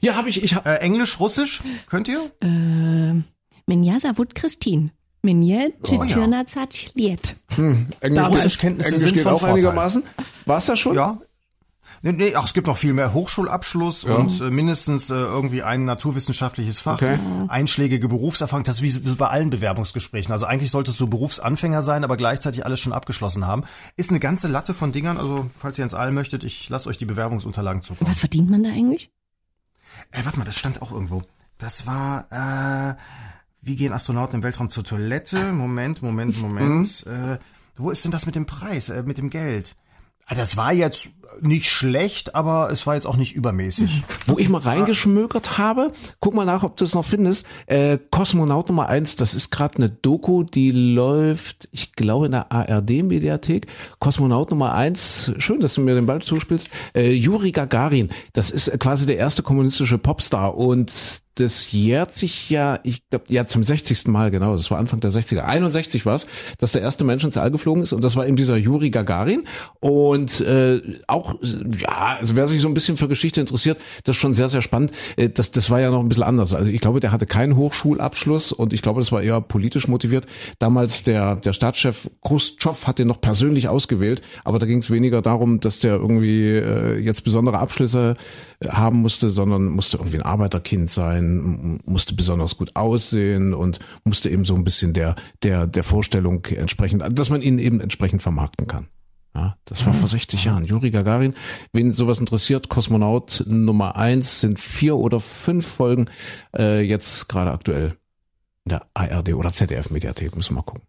[0.00, 2.20] Ja, habe ich, ich habe Äh, Englisch, Russisch, könnt ihr?
[2.42, 3.22] Äh,
[3.66, 4.90] Menja Savut Christine.
[5.22, 6.00] Menje Oh, ja.
[6.00, 7.36] Tschitschirna Zatschliet.
[8.00, 9.54] Englisch, Russischkenntnisse Englisch sind geht von auch Vorteil.
[9.56, 10.02] einigermaßen.
[10.46, 10.94] War's das schon?
[10.96, 11.18] Ja.
[12.02, 13.12] Nee, nee, ach, es gibt noch viel mehr.
[13.12, 17.18] Hochschulabschluss und äh, mindestens äh, irgendwie ein naturwissenschaftliches Fach, Okay.
[17.48, 18.62] einschlägige Berufserfahrung.
[18.64, 20.32] Das ist wie, wie bei allen Bewerbungsgesprächen.
[20.32, 23.64] Also eigentlich solltest du Berufsanfänger sein, aber gleichzeitig alles schon abgeschlossen haben.
[23.96, 25.16] Ist eine ganze Latte von Dingern.
[25.16, 28.08] Also falls ihr ins All möchtet, ich lasse euch die Bewerbungsunterlagen zukommen.
[28.10, 29.10] Was verdient man da eigentlich?
[30.12, 31.22] Äh, warte mal, das stand auch irgendwo.
[31.58, 32.94] Das war, äh,
[33.62, 35.52] wie gehen Astronauten im Weltraum zur Toilette?
[35.52, 37.04] Moment, Moment, Moment.
[37.08, 37.38] Äh,
[37.76, 39.74] wo ist denn das mit dem Preis, äh, mit dem Geld?
[40.28, 41.08] Ah, Das war jetzt
[41.40, 44.02] nicht schlecht, aber es war jetzt auch nicht übermäßig.
[44.26, 47.46] Wo ich mal reingeschmökert habe, guck mal nach, ob du es noch findest.
[47.66, 52.50] Äh, Kosmonaut Nummer eins, das ist gerade eine Doku, die läuft, ich glaube, in der
[52.50, 53.66] ARD-Mediathek.
[54.00, 56.70] Kosmonaut Nummer eins, schön, dass du mir den Ball zuspielst.
[56.94, 60.92] Äh, Juri Gagarin, das ist quasi der erste kommunistische Popstar und
[61.38, 64.08] das jährt sich ja, ich glaube, ja zum 60.
[64.08, 66.26] Mal, genau, das war Anfang der 60er, 61 war es,
[66.58, 69.44] dass der erste Mensch ins All geflogen ist und das war eben dieser Juri Gagarin
[69.80, 74.20] und äh, auch, ja, also wer sich so ein bisschen für Geschichte interessiert, das ist
[74.20, 74.92] schon sehr, sehr spannend.
[75.16, 76.54] Äh, das, das war ja noch ein bisschen anders.
[76.54, 80.26] Also ich glaube, der hatte keinen Hochschulabschluss und ich glaube, das war eher politisch motiviert.
[80.58, 85.22] Damals der, der Staatschef Khrushchev hat den noch persönlich ausgewählt, aber da ging es weniger
[85.22, 88.16] darum, dass der irgendwie äh, jetzt besondere Abschlüsse
[88.60, 91.27] äh, haben musste, sondern musste irgendwie ein Arbeiterkind sein,
[91.84, 97.04] musste besonders gut aussehen und musste eben so ein bisschen der, der, der Vorstellung entsprechend,
[97.18, 98.88] dass man ihn eben entsprechend vermarkten kann.
[99.34, 100.64] Ja, das war vor 60 Jahren.
[100.64, 101.34] Juri Gagarin,
[101.72, 106.06] wen sowas interessiert, Kosmonaut Nummer eins sind vier oder fünf Folgen
[106.56, 107.96] äh, jetzt gerade aktuell
[108.64, 110.87] in der ARD oder ZDF Mediathek, müssen wir mal gucken.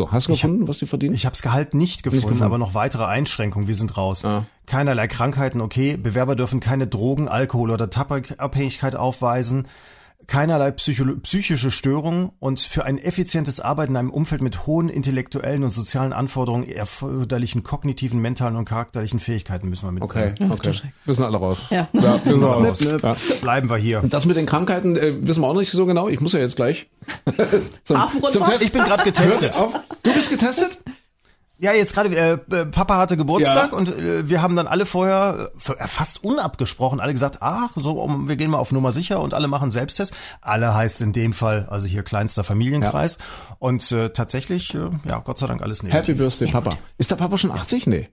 [0.00, 1.14] So, hast du Ich hab- gefunden, was die verdienen?
[1.14, 2.42] Ich habe es Gehalt nicht gefunden, gefunden.
[2.42, 3.68] aber noch weitere Einschränkungen.
[3.68, 4.24] Wir sind raus.
[4.24, 4.46] Ah.
[4.66, 5.96] Keinerlei Krankheiten, okay.
[5.96, 9.66] Bewerber dürfen keine Drogen, Alkohol oder Tabakabhängigkeit aufweisen.
[10.30, 15.70] Keinerlei psychische Störungen und für ein effizientes Arbeiten in einem Umfeld mit hohen intellektuellen und
[15.70, 20.04] sozialen Anforderungen erforderlichen kognitiven, mentalen und charakterlichen Fähigkeiten müssen wir mit.
[20.04, 20.72] Okay, okay.
[21.04, 21.64] Wir sind alle raus.
[21.70, 21.88] Ja.
[21.92, 22.80] wir sind alle raus.
[22.80, 23.16] Ja.
[23.40, 24.02] Bleiben wir hier.
[24.04, 26.08] Das mit den Krankheiten äh, wissen wir auch nicht so genau.
[26.08, 26.86] Ich muss ja jetzt gleich
[27.82, 28.62] zum, Hafenrundfahrt?
[28.62, 29.58] Ich bin gerade getestet.
[30.04, 30.78] Du bist getestet?
[31.62, 33.76] Ja, jetzt gerade, äh, äh, Papa hatte Geburtstag Ja.
[33.76, 38.00] und äh, wir haben dann alle vorher äh, f- fast unabgesprochen alle gesagt, ach, so,
[38.00, 40.14] um, wir gehen mal auf Nummer sicher und alle machen Selbsttest.
[40.40, 43.18] Alle heißt in dem Fall, also hier kleinster Familienkreis.
[43.58, 46.16] Und äh, tatsächlich, äh, ja, Gott sei Dank alles Happy negativ.
[46.16, 46.78] Birthday, Papa.
[46.96, 47.86] Ist der Papa schon 80?
[47.86, 48.08] Nee.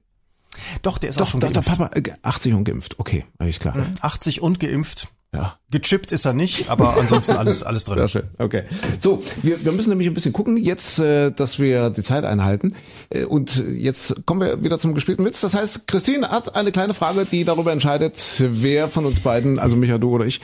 [0.81, 1.79] Doch, der ist auch Doch, schon doch, der geimpft.
[1.79, 2.99] Papa äh, 80 und geimpft.
[2.99, 3.75] Okay, alles klar.
[4.01, 5.07] 80 und geimpft.
[5.33, 5.57] Ja.
[5.69, 7.97] Gechippt ist er nicht, aber ansonsten alles, alles drin.
[7.97, 8.23] Sehr schön.
[8.37, 8.63] Okay.
[8.99, 12.73] So, wir, wir müssen nämlich ein bisschen gucken, jetzt, äh, dass wir die Zeit einhalten.
[13.09, 15.41] Äh, und jetzt kommen wir wieder zum gespielten Witz.
[15.41, 19.75] Das heißt, Christine hat eine kleine Frage, die darüber entscheidet, wer von uns beiden, also
[19.75, 20.39] Micha, du oder ich,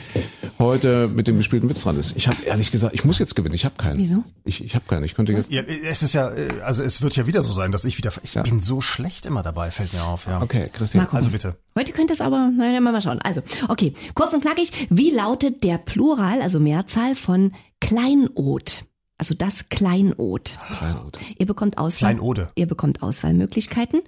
[0.60, 2.14] heute mit dem gespielten Witz dran ist.
[2.16, 3.56] Ich habe ehrlich gesagt, ich muss jetzt gewinnen.
[3.56, 3.98] Ich habe keinen.
[3.98, 4.24] Wieso?
[4.46, 5.04] Ich, ich habe keinen.
[5.04, 5.52] Ich könnte jetzt.
[5.52, 8.12] Ja, es ist ja, äh, also es wird ja wieder so sein, dass ich wieder,
[8.24, 8.44] ich Ja.
[8.44, 10.42] bin so schlecht immer dabei, fällt mir auf, ja.
[10.42, 11.08] Okay, gucken.
[11.12, 11.56] Also bitte.
[11.78, 13.20] Heute könnte es aber, naja, mal schauen.
[13.20, 14.72] Also, okay, kurz und knackig.
[14.90, 18.86] Wie lautet der Plural, also Mehrzahl von Kleinod?
[19.18, 20.56] Also das Kleinod.
[20.78, 21.18] Kleinod.
[21.38, 22.12] Ihr bekommt Auswahl.
[22.14, 22.52] Kleinode.
[22.56, 24.02] Ihr bekommt Auswahlmöglichkeiten.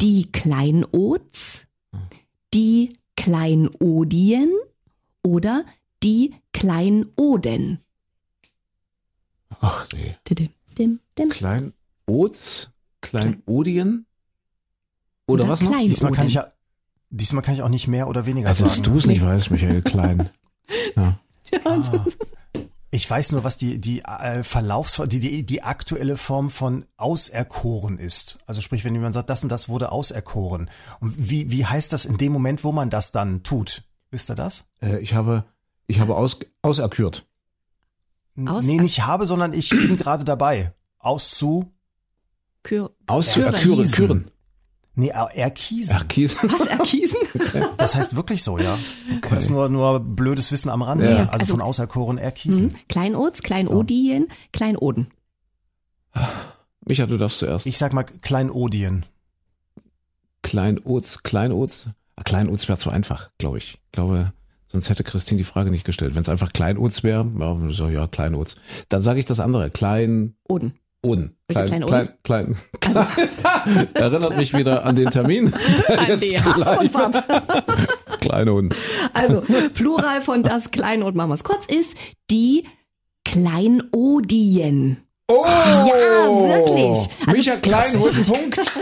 [0.00, 1.62] Die Kleinods,
[2.52, 4.50] die Kleinodien
[5.24, 5.64] oder
[6.02, 7.80] die Kleinoden.
[9.60, 10.16] Ach nee.
[10.28, 11.28] Dim, dim, dim.
[11.30, 14.06] Kleinods, Kleinodien
[15.26, 15.70] oder, was noch?
[15.70, 15.88] Kleinoden.
[15.88, 16.52] Diesmal kann ich ja,
[17.10, 18.92] diesmal kann ich auch nicht mehr oder weniger Also, dass sagen.
[18.92, 20.30] du es nicht weißt, Michael Klein.
[20.96, 21.18] Ja.
[22.90, 27.98] Ich weiß nur, was die die äh, Verlaufs die, die die aktuelle Form von auserkoren
[27.98, 28.38] ist.
[28.46, 30.70] Also sprich, wenn jemand sagt, das und das wurde auserkoren.
[31.00, 33.82] Und wie wie heißt das in dem Moment, wo man das dann tut?
[34.14, 34.64] Wisst ihr das?
[34.80, 35.44] Äh, ich habe,
[35.88, 37.26] ich habe aus, auserkürt.
[38.46, 40.72] Aus- nee, nicht habe, sondern ich bin gerade dabei.
[41.00, 41.72] Auszu
[42.62, 44.30] Kür Auserküren, Küren.
[44.94, 46.06] Nee, erkiesen.
[46.06, 46.36] Kies.
[46.44, 47.18] Was erkiesen?
[47.76, 48.78] Das heißt wirklich so, ja.
[49.28, 51.10] Das ist nur nur blödes Wissen am Rande.
[51.10, 51.16] Ja.
[51.22, 52.70] Also, Also- von auserkoren erkiesen.
[52.70, 52.78] Hm?
[52.88, 55.08] Kleinods, Kleinodien, Kleinoden.
[56.86, 57.66] Micha, du darfst zuerst.
[57.66, 59.06] Ich sag mal Kleinodien.
[60.42, 61.86] Kleinods, Kleinods.
[62.24, 63.74] Kleinods wäre zu einfach, glaube ich.
[63.86, 64.32] Ich glaube,
[64.68, 66.14] sonst hätte Christine die Frage nicht gestellt.
[66.14, 68.56] Wenn es einfach Kleinods wäre, ja, so, ja, Kleinods.
[68.88, 69.70] Dann sage ich das andere.
[69.70, 70.78] Klein, Oden.
[71.02, 71.36] Oden.
[71.48, 72.56] Du Klein, klein, klein.
[73.94, 75.52] Erinnert mich wieder an den Termin.
[75.88, 77.22] An die Hafenrundfahrt.
[78.20, 78.70] Kleinoden.
[79.12, 79.42] Also,
[79.74, 81.94] Plural von das Kleinod, machen wir es kurz, ist
[82.30, 82.64] die
[83.24, 84.96] Kleinodien.
[85.28, 85.44] Oh!
[85.46, 87.08] Ja, wirklich.
[87.26, 88.60] Also Micha Klein holt einen Punkt.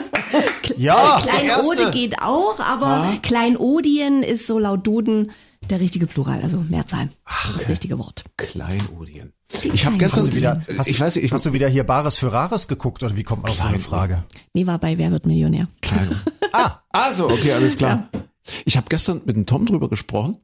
[0.79, 5.31] Ja, der Kleinode geht auch, aber Kleinodien ist so laut Duden
[5.69, 7.11] der richtige Plural, also Mehrzahl.
[7.55, 8.25] das richtige Wort.
[8.39, 9.35] Kleinodien.
[9.63, 11.85] Ich habe Klein- gestern, Hast wieder, hast, ich weiß nicht, ich hast du wieder hier
[11.85, 14.25] Bares für Rares geguckt oder wie kommt man auf so eine Frage?
[14.55, 15.69] Nee, war bei Wer wird Millionär?
[16.53, 18.09] Ah, Also, okay, alles klar.
[18.65, 20.39] Ich habe gestern mit dem Tom drüber gesprochen,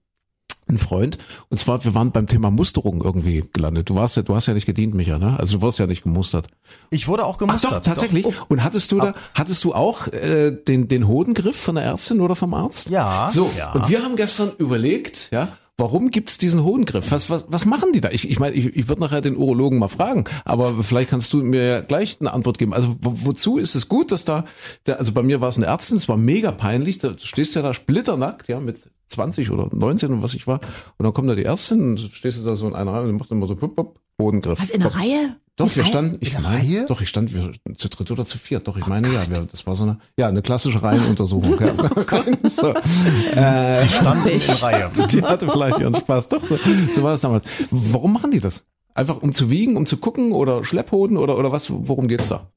[0.68, 3.88] ein Freund, und zwar wir waren beim Thema Musterung irgendwie gelandet.
[3.90, 5.38] Du warst ja, du hast ja nicht gedient, Micha, ne?
[5.38, 6.48] Also du wirst ja nicht gemustert.
[6.90, 7.72] ich wurde auch Ach gemustert.
[7.72, 8.26] doch, tatsächlich.
[8.48, 12.34] Und hattest du da, hattest du auch äh, den den Hodengriff von der Ärztin oder
[12.36, 12.90] vom Arzt?
[12.90, 13.50] Ja, So.
[13.56, 13.72] ja.
[13.72, 15.48] Und wir haben gestern überlegt, ja.
[15.80, 17.12] Warum gibt's diesen Hodengriff?
[17.12, 18.10] Was, was, was machen die da?
[18.10, 21.36] Ich, ich meine, ich, ich würde nachher den Urologen mal fragen, aber vielleicht kannst du
[21.40, 22.74] mir ja gleich eine Antwort geben.
[22.74, 24.44] Also wo, wozu ist es gut, dass da,
[24.88, 27.54] der, also bei mir war es eine Ärztin, es war mega peinlich, da, du stehst
[27.54, 30.60] ja da splitternackt, ja, mit 20 oder 19 und was ich war,
[30.96, 33.16] und dann kommt da die Ärztin und stehst du da so in einer Reihe und
[33.16, 34.60] macht immer so pup, pup, Hodengriff.
[34.60, 35.00] Was, in der Pup.
[35.00, 35.36] Reihe?
[35.58, 36.86] Doch, wir standen, ich der meine, Reihe?
[36.86, 38.68] doch, ich stand wir, zu dritt oder zu viert.
[38.68, 41.58] Doch, ich meine, ja, wir, das war so eine, ja, eine klassische Reihenuntersuchung.
[41.60, 41.74] ja.
[42.48, 42.74] so,
[43.34, 44.90] äh, Sie standen in Reihe.
[45.10, 46.28] die hatte vielleicht ihren Spaß.
[46.28, 46.56] Doch, so,
[46.92, 47.44] so war das damals.
[47.72, 48.64] Warum machen die das?
[48.94, 51.70] Einfach um zu wiegen, um zu gucken oder Schlepphoden oder, oder was?
[51.70, 52.52] Worum geht's da?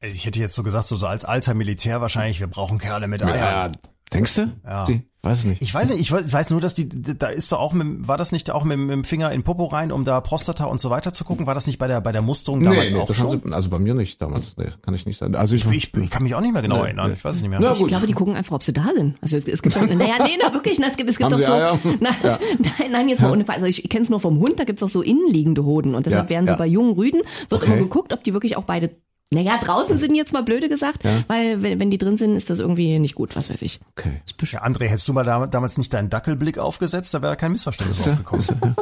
[0.00, 3.22] Ich hätte jetzt so gesagt, so, so als alter Militär wahrscheinlich, wir brauchen Kerle mit
[3.22, 3.76] Eiern.
[4.12, 4.52] Denkst du?
[4.64, 4.84] Ja.
[4.86, 5.60] Die, weiß nicht.
[5.62, 8.32] Ich weiß nicht, ich weiß nur, dass die, da ist doch auch mit, war das
[8.32, 11.12] nicht auch mit, mit dem Finger in Popo rein, um da Prostata und so weiter
[11.12, 11.46] zu gucken?
[11.46, 13.42] War das nicht bei der, bei der Musterung damals auch das schon?
[13.44, 14.56] sie, also bei mir nicht damals.
[14.56, 15.34] Nee, kann ich nicht sagen.
[15.36, 17.08] Also ich, Ich, ich kann mich auch nicht mehr genau Nee, erinnern.
[17.10, 17.16] nee.
[17.16, 17.60] Ich weiß es nicht mehr.
[17.60, 19.16] Na Ich glaube, die gucken einfach, ob sie da sind.
[19.20, 21.38] Also es, es gibt doch, naja, nee, na, wirklich, na, es gibt, es gibt Haben
[21.40, 22.38] doch so, na, Ja.
[22.78, 23.56] nein, nein, jetzt mal ohne Fall.
[23.56, 26.30] Also ich kenne es nur vom Hund, da gibt's auch so innenliegende Hoden und deshalb
[26.30, 26.58] Ja, werden so ja.
[26.58, 27.20] bei jungen Rüden,
[27.50, 27.66] wird Okay.
[27.72, 28.90] immer geguckt, ob die wirklich auch beide,
[29.32, 32.58] naja, draußen sind jetzt mal blöde gesagt, weil wenn, wenn die drin sind, ist das
[32.58, 33.78] irgendwie nicht gut, was weiß ich.
[33.96, 34.20] okay.
[34.50, 38.08] Ja, André, hättest du mal da, damals nicht deinen Dackelblick aufgesetzt, da wäre kein Missverständnis
[38.08, 38.40] aufgekommen.
[38.40, 38.74] Ist, ja.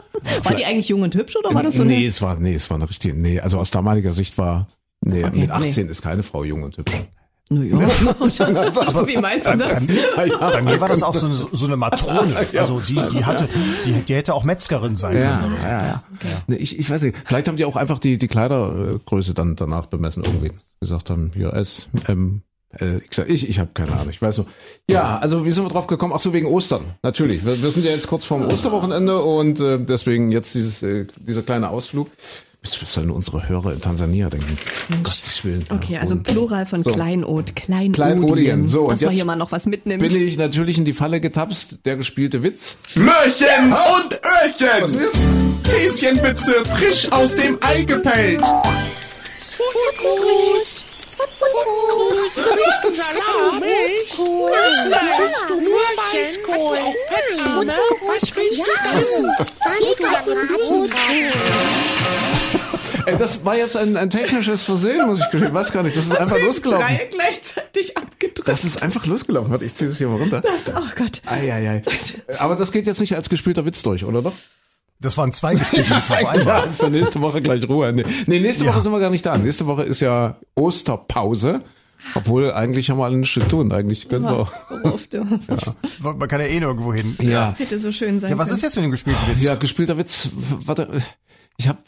[0.44, 2.06] War die eigentlich jung und hübsch oder war das so nee, eine?
[2.06, 4.68] es war, nee, es war eine richtige, nee, also aus damaliger Sicht war,
[5.00, 6.92] nee, Okay, mit 18 ist keine Frau jung und hübsch.
[7.50, 7.78] Naja,
[9.06, 9.86] wie meinst du das?
[10.16, 12.34] Bei mir war das auch so eine, so eine Matrone.
[12.58, 13.48] Also die, die hatte,
[13.84, 15.56] die, die hätte auch Metzgerin sein Ja, können.
[15.62, 16.02] ja, ja.
[16.46, 19.86] Nee, ich, ich weiß nicht, vielleicht haben die auch einfach die, die Kleidergröße dann danach
[19.86, 20.52] bemessen irgendwie.
[20.80, 24.46] Gesagt haben, hier S, M, L, ich, ich habe keine Ahnung, ich weiß so.
[24.90, 26.12] Ja, also wie sind wir drauf gekommen?
[26.14, 27.44] Ach so, wegen Ostern, natürlich.
[27.44, 31.42] Wir, wir sind ja jetzt kurz vorm Osterwochenende und äh, deswegen jetzt dieses, äh, dieser
[31.42, 32.08] kleine Ausflug.
[32.62, 34.58] Was sollen unsere Hörer in Tansania denken?
[35.04, 35.64] Gottes Willen.
[35.70, 36.90] Okay, Ja, also Plural von So.
[36.90, 37.92] Kleinod, Kleinodien.
[37.92, 38.66] Kleinodien.
[38.68, 40.02] So, und dass man jetzt hier mal noch was mitnimmt.
[40.02, 42.76] bin ich natürlich in die Falle getapst, der gespielte Witz.
[42.94, 45.08] Möhrchen und Öhrchen.
[45.70, 48.40] Häschenwitze frisch aus dem Ei gepellt.
[48.40, 48.64] Kuckuck.
[52.34, 53.62] Willst du Salat?
[53.62, 55.58] Willst du?
[57.08, 57.72] Fettarme?
[58.06, 59.26] Was willst du essen?
[59.38, 60.90] Paprikabraten.
[63.06, 65.48] Ey, das war jetzt ein, ein technisches Versehen, muss ich gestehen.
[65.48, 66.86] Ich weiß gar nicht, das ist einfach losgelaufen.
[66.86, 68.48] Drei gleichzeitig abgedrückt.
[68.48, 69.50] Das ist einfach losgelaufen.
[69.50, 70.40] Warte, ich ziehe das hier mal runter.
[70.40, 71.22] Das, oh Gott.
[71.26, 71.82] Eieiei.
[72.38, 74.34] Aber das geht jetzt nicht als gespielter Witz durch, oder doch?
[75.00, 76.46] Das waren zwei gespielte Witze auf einmal.
[76.66, 77.92] Ja, für nächste Woche gleich Ruhe.
[77.92, 79.38] Nee, nee nächste Woche sind wir gar nicht da.
[79.38, 81.60] Nächste Woche ist ja Osterpause.
[82.14, 83.72] Obwohl, eigentlich haben wir alle nichts zu tun.
[83.72, 84.48] Eigentlich können wir.
[84.82, 85.24] Worauf du
[86.02, 87.16] Man kann ja eh nirgendwo hin.
[87.20, 87.54] Ja.
[87.58, 88.56] hätte so schön sein Ja, was können.
[88.56, 89.42] ist jetzt mit dem gespielten Witz?
[89.42, 90.28] Ja, gespielter Witz.
[90.64, 90.88] Warte,
[91.58, 91.80] ich habe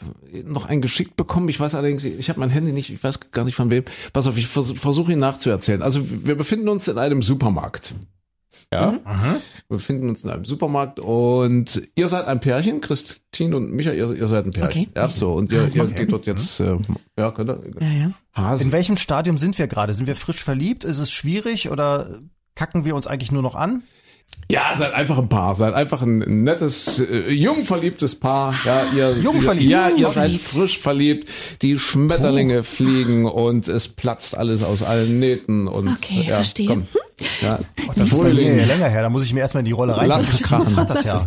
[0.43, 1.47] noch einen geschickt bekommen.
[1.47, 3.85] Ich weiß allerdings, ich habe mein Handy nicht, ich weiß gar nicht von wem.
[4.11, 5.81] Pass auf, ich vers versuche ihn nachzuerzählen.
[5.81, 7.95] Also wir befinden uns in einem Supermarkt.
[8.73, 8.99] Ja,
[9.67, 14.13] wir befinden uns in einem Supermarkt und ihr seid ein Pärchen, Christine und Micha, ihr,
[14.13, 14.83] ihr seid ein Pärchen.
[14.83, 14.89] Okay.
[14.95, 16.77] Ja, so und ihr, ihr geht dort jetzt, äh,
[17.17, 18.11] ja, könnt ihr, Ja, ja.
[18.33, 18.63] Hase.
[18.63, 19.93] In welchem Stadium sind wir gerade?
[19.93, 20.85] Sind wir frisch verliebt?
[20.85, 22.21] Ist es schwierig oder
[22.55, 23.83] kacken wir uns eigentlich nur noch an?
[24.51, 28.53] Ja, seid einfach ein Paar, seid einfach ein nettes, äh, jung verliebtes Paar.
[28.65, 29.71] Ja, ihr, Jung verliebt.
[29.71, 31.29] Ja, ihr seid frisch verliebt.
[31.61, 36.67] Die Schmetterlinge fliegen und es platzt alles aus allen Nähten und Okay, ja, verstehe.
[36.67, 36.87] Komm.
[37.41, 37.59] Ja,
[37.95, 39.03] Das ist bei mir ja länger her.
[39.03, 40.09] Da muss ich mir erstmal in die Rolle rein.
[40.09, 40.75] Lass es krachen.
[40.75, 41.25] hat das ja.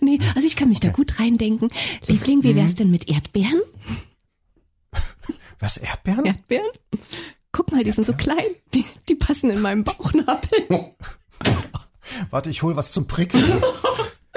[0.00, 1.68] Nee, also ich kann mich da gut reindenken.
[2.06, 3.60] Liebling, wie wär's denn mit Erdbeeren?
[5.58, 6.24] Was, Erdbeeren?
[6.24, 6.70] Erdbeeren?
[7.52, 8.38] Guck mal, die sind so klein.
[8.72, 10.48] Die, die passen in meinem Bauchnabel.
[12.30, 13.44] Warte, ich hol was zum Prickeln.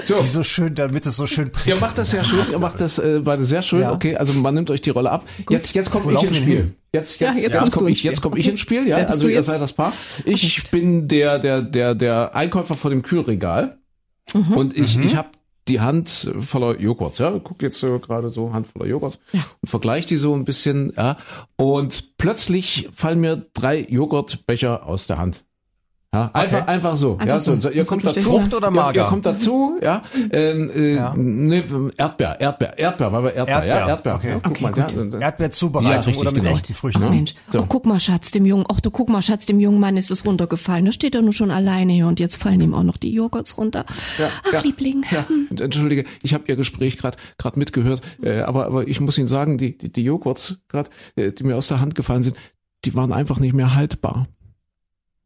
[0.06, 0.16] So.
[0.20, 1.80] Die so schön, damit es so schön Ihr prickelt.
[1.80, 3.80] macht das sehr schön, ihr macht das äh, beide sehr schön.
[3.82, 3.92] Ja.
[3.92, 5.24] Okay, also man nimmt euch die Rolle ab.
[5.48, 6.56] Jetzt, jetzt komme ich ins Spiel.
[6.56, 6.74] hin?
[6.92, 8.88] Jetzt, Ja, jetzt, jetzt jetzt, du komme ich, jetzt komme ich ins Spiel.
[8.88, 9.46] Ja, also ihr jetzt?
[9.46, 9.92] seid das Paar.
[10.24, 13.78] Ich bin der, der, der, der Einkäufer vor dem Kühlregal
[14.34, 14.56] Mhm.
[14.56, 15.28] und ich, ich habe
[15.68, 17.18] die Hand voller Joghurts.
[17.18, 19.20] Ja, guck jetzt so gerade so Hand voller Joghurts
[19.62, 20.92] und vergleiche die so ein bisschen.
[20.96, 21.18] Ja,
[21.56, 25.44] und plötzlich fallen mir drei Joghurtbecher aus der Hand.
[26.14, 27.12] Ja, einfach, einfach so.
[27.14, 27.58] Einfach ja, so.
[27.58, 27.70] so.
[27.70, 28.20] Ihr kommt dazu.
[28.20, 29.02] Frucht oder Ihr, mager?
[29.02, 30.02] ihr kommt dazu, ja.
[30.30, 31.12] Ähm, äh, Ja.
[31.16, 31.64] Ne,
[31.96, 34.14] Erdbeer, Erdbeer, Erdbeer, weil wir Erdbeer, ja, Erdbeer, Erdbeer.
[34.14, 34.28] okay.
[34.28, 34.86] Ja, guck Okay, mal, ja.
[34.90, 35.12] gut.
[35.14, 36.54] Ja, Erdbeerzubereitung Ja, richtig, oder mit genau.
[36.54, 37.02] echten Früchten.
[37.02, 37.10] Ja.
[37.10, 37.60] Mensch, So.
[37.60, 40.10] oh guck mal, Schatz, dem Jungen, ach du guck mal, Schatz, dem jungen Mann ist
[40.10, 40.84] es runtergefallen.
[40.84, 43.58] Da steht er nur schon alleine hier und jetzt fallen ihm auch noch die Joghurts
[43.58, 43.84] runter.
[43.88, 44.60] ach, ja.
[44.60, 45.04] Liebling.
[45.10, 49.18] Ja, und entschuldige, ich habe Ihr Gespräch gerade gerade mitgehört, äh, aber aber ich muss
[49.18, 52.36] Ihnen sagen, die die, die Joghurts gerade, äh, die mir aus der Hand gefallen sind,
[52.84, 54.28] die waren einfach nicht mehr haltbar.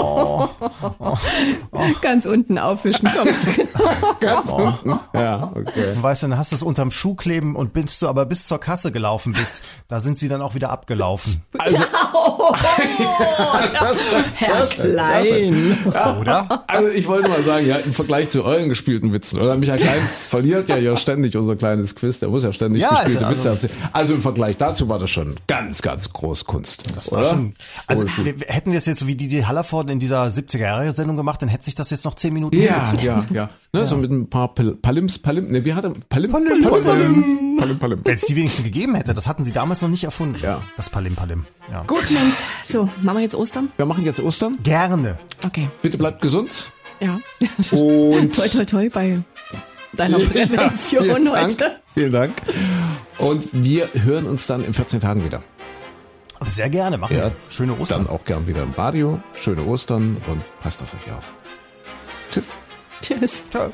[2.02, 3.28] Ganz unten aufwischen, komm.
[4.20, 4.98] Ganz unten.
[5.14, 5.92] Ja, okay.
[5.96, 8.46] Und weißt du, dann hast du es unterm Schuh kleben und bist du aber bis
[8.46, 11.42] zur Kasse gelaufen bist, da sind sie dann auch wieder abgelaufen.
[11.58, 11.78] Also,
[14.34, 15.78] Herr Klein.
[16.20, 16.64] Oder?
[16.66, 20.00] Also ich wollte mal sagen, ja, im Vergleich zu euren gespielten Witzen, oder Michael Klein
[20.28, 23.48] verliert ja ja ständig unser kleines Quiz, der muss ja ständig Ja, gespielte also- Witze
[23.48, 23.72] erzählen.
[23.92, 26.84] Also im Vergleich dazu war das schon ganz, ganz Großkunst.
[26.96, 27.30] Das war oder?
[27.30, 27.54] schon.
[27.86, 28.24] Also Wohl schon.
[28.24, 31.42] wir, wir hätten wir es jetzt so wie die, die Hallervorden in dieser 70er-Jahre-Sendung gemacht,
[31.42, 33.04] dann hätte sich das jetzt noch zehn Minuten Ja, hingezogen.
[33.34, 33.50] ja, ja.
[33.72, 35.92] Ne, So mit ein paar Pal Palims, Palim, ne, wie hat er?
[36.08, 38.00] Palim, Palim, Palim, Palim, Palim, Palim.
[38.04, 40.38] Wenn es die wenigstens gegeben hätte, das hatten sie damals noch nicht erfunden.
[40.42, 40.62] Ja.
[40.76, 41.44] Das Palim Palim.
[41.70, 41.82] Ja.
[41.82, 42.36] Gut, Mensch,
[42.66, 43.70] so, machen wir jetzt Ostern?
[43.76, 44.58] wir machen jetzt Ostern.
[44.62, 45.18] Gerne.
[45.44, 45.68] Okay.
[45.82, 46.70] Bitte bleibt gesund.
[47.00, 47.18] Ja.
[47.72, 49.18] Und toi, toi, toi bei
[49.94, 51.76] deiner Ja, Prävention vielen Dank, heute.
[51.94, 52.32] Vielen Dank.
[53.18, 55.42] Und wir hören uns dann in 14 Tagen wieder.
[56.40, 56.98] Aber sehr gerne.
[56.98, 57.32] Machen Ja, wir.
[57.50, 58.06] Schöne Ostern.
[58.06, 59.20] Dann auch gern wieder im Radio.
[59.34, 61.34] Schöne Ostern und passt auf euch auf.
[62.30, 62.48] Tschüss.
[63.02, 63.44] Tschüss.
[63.50, 63.70] Ciao.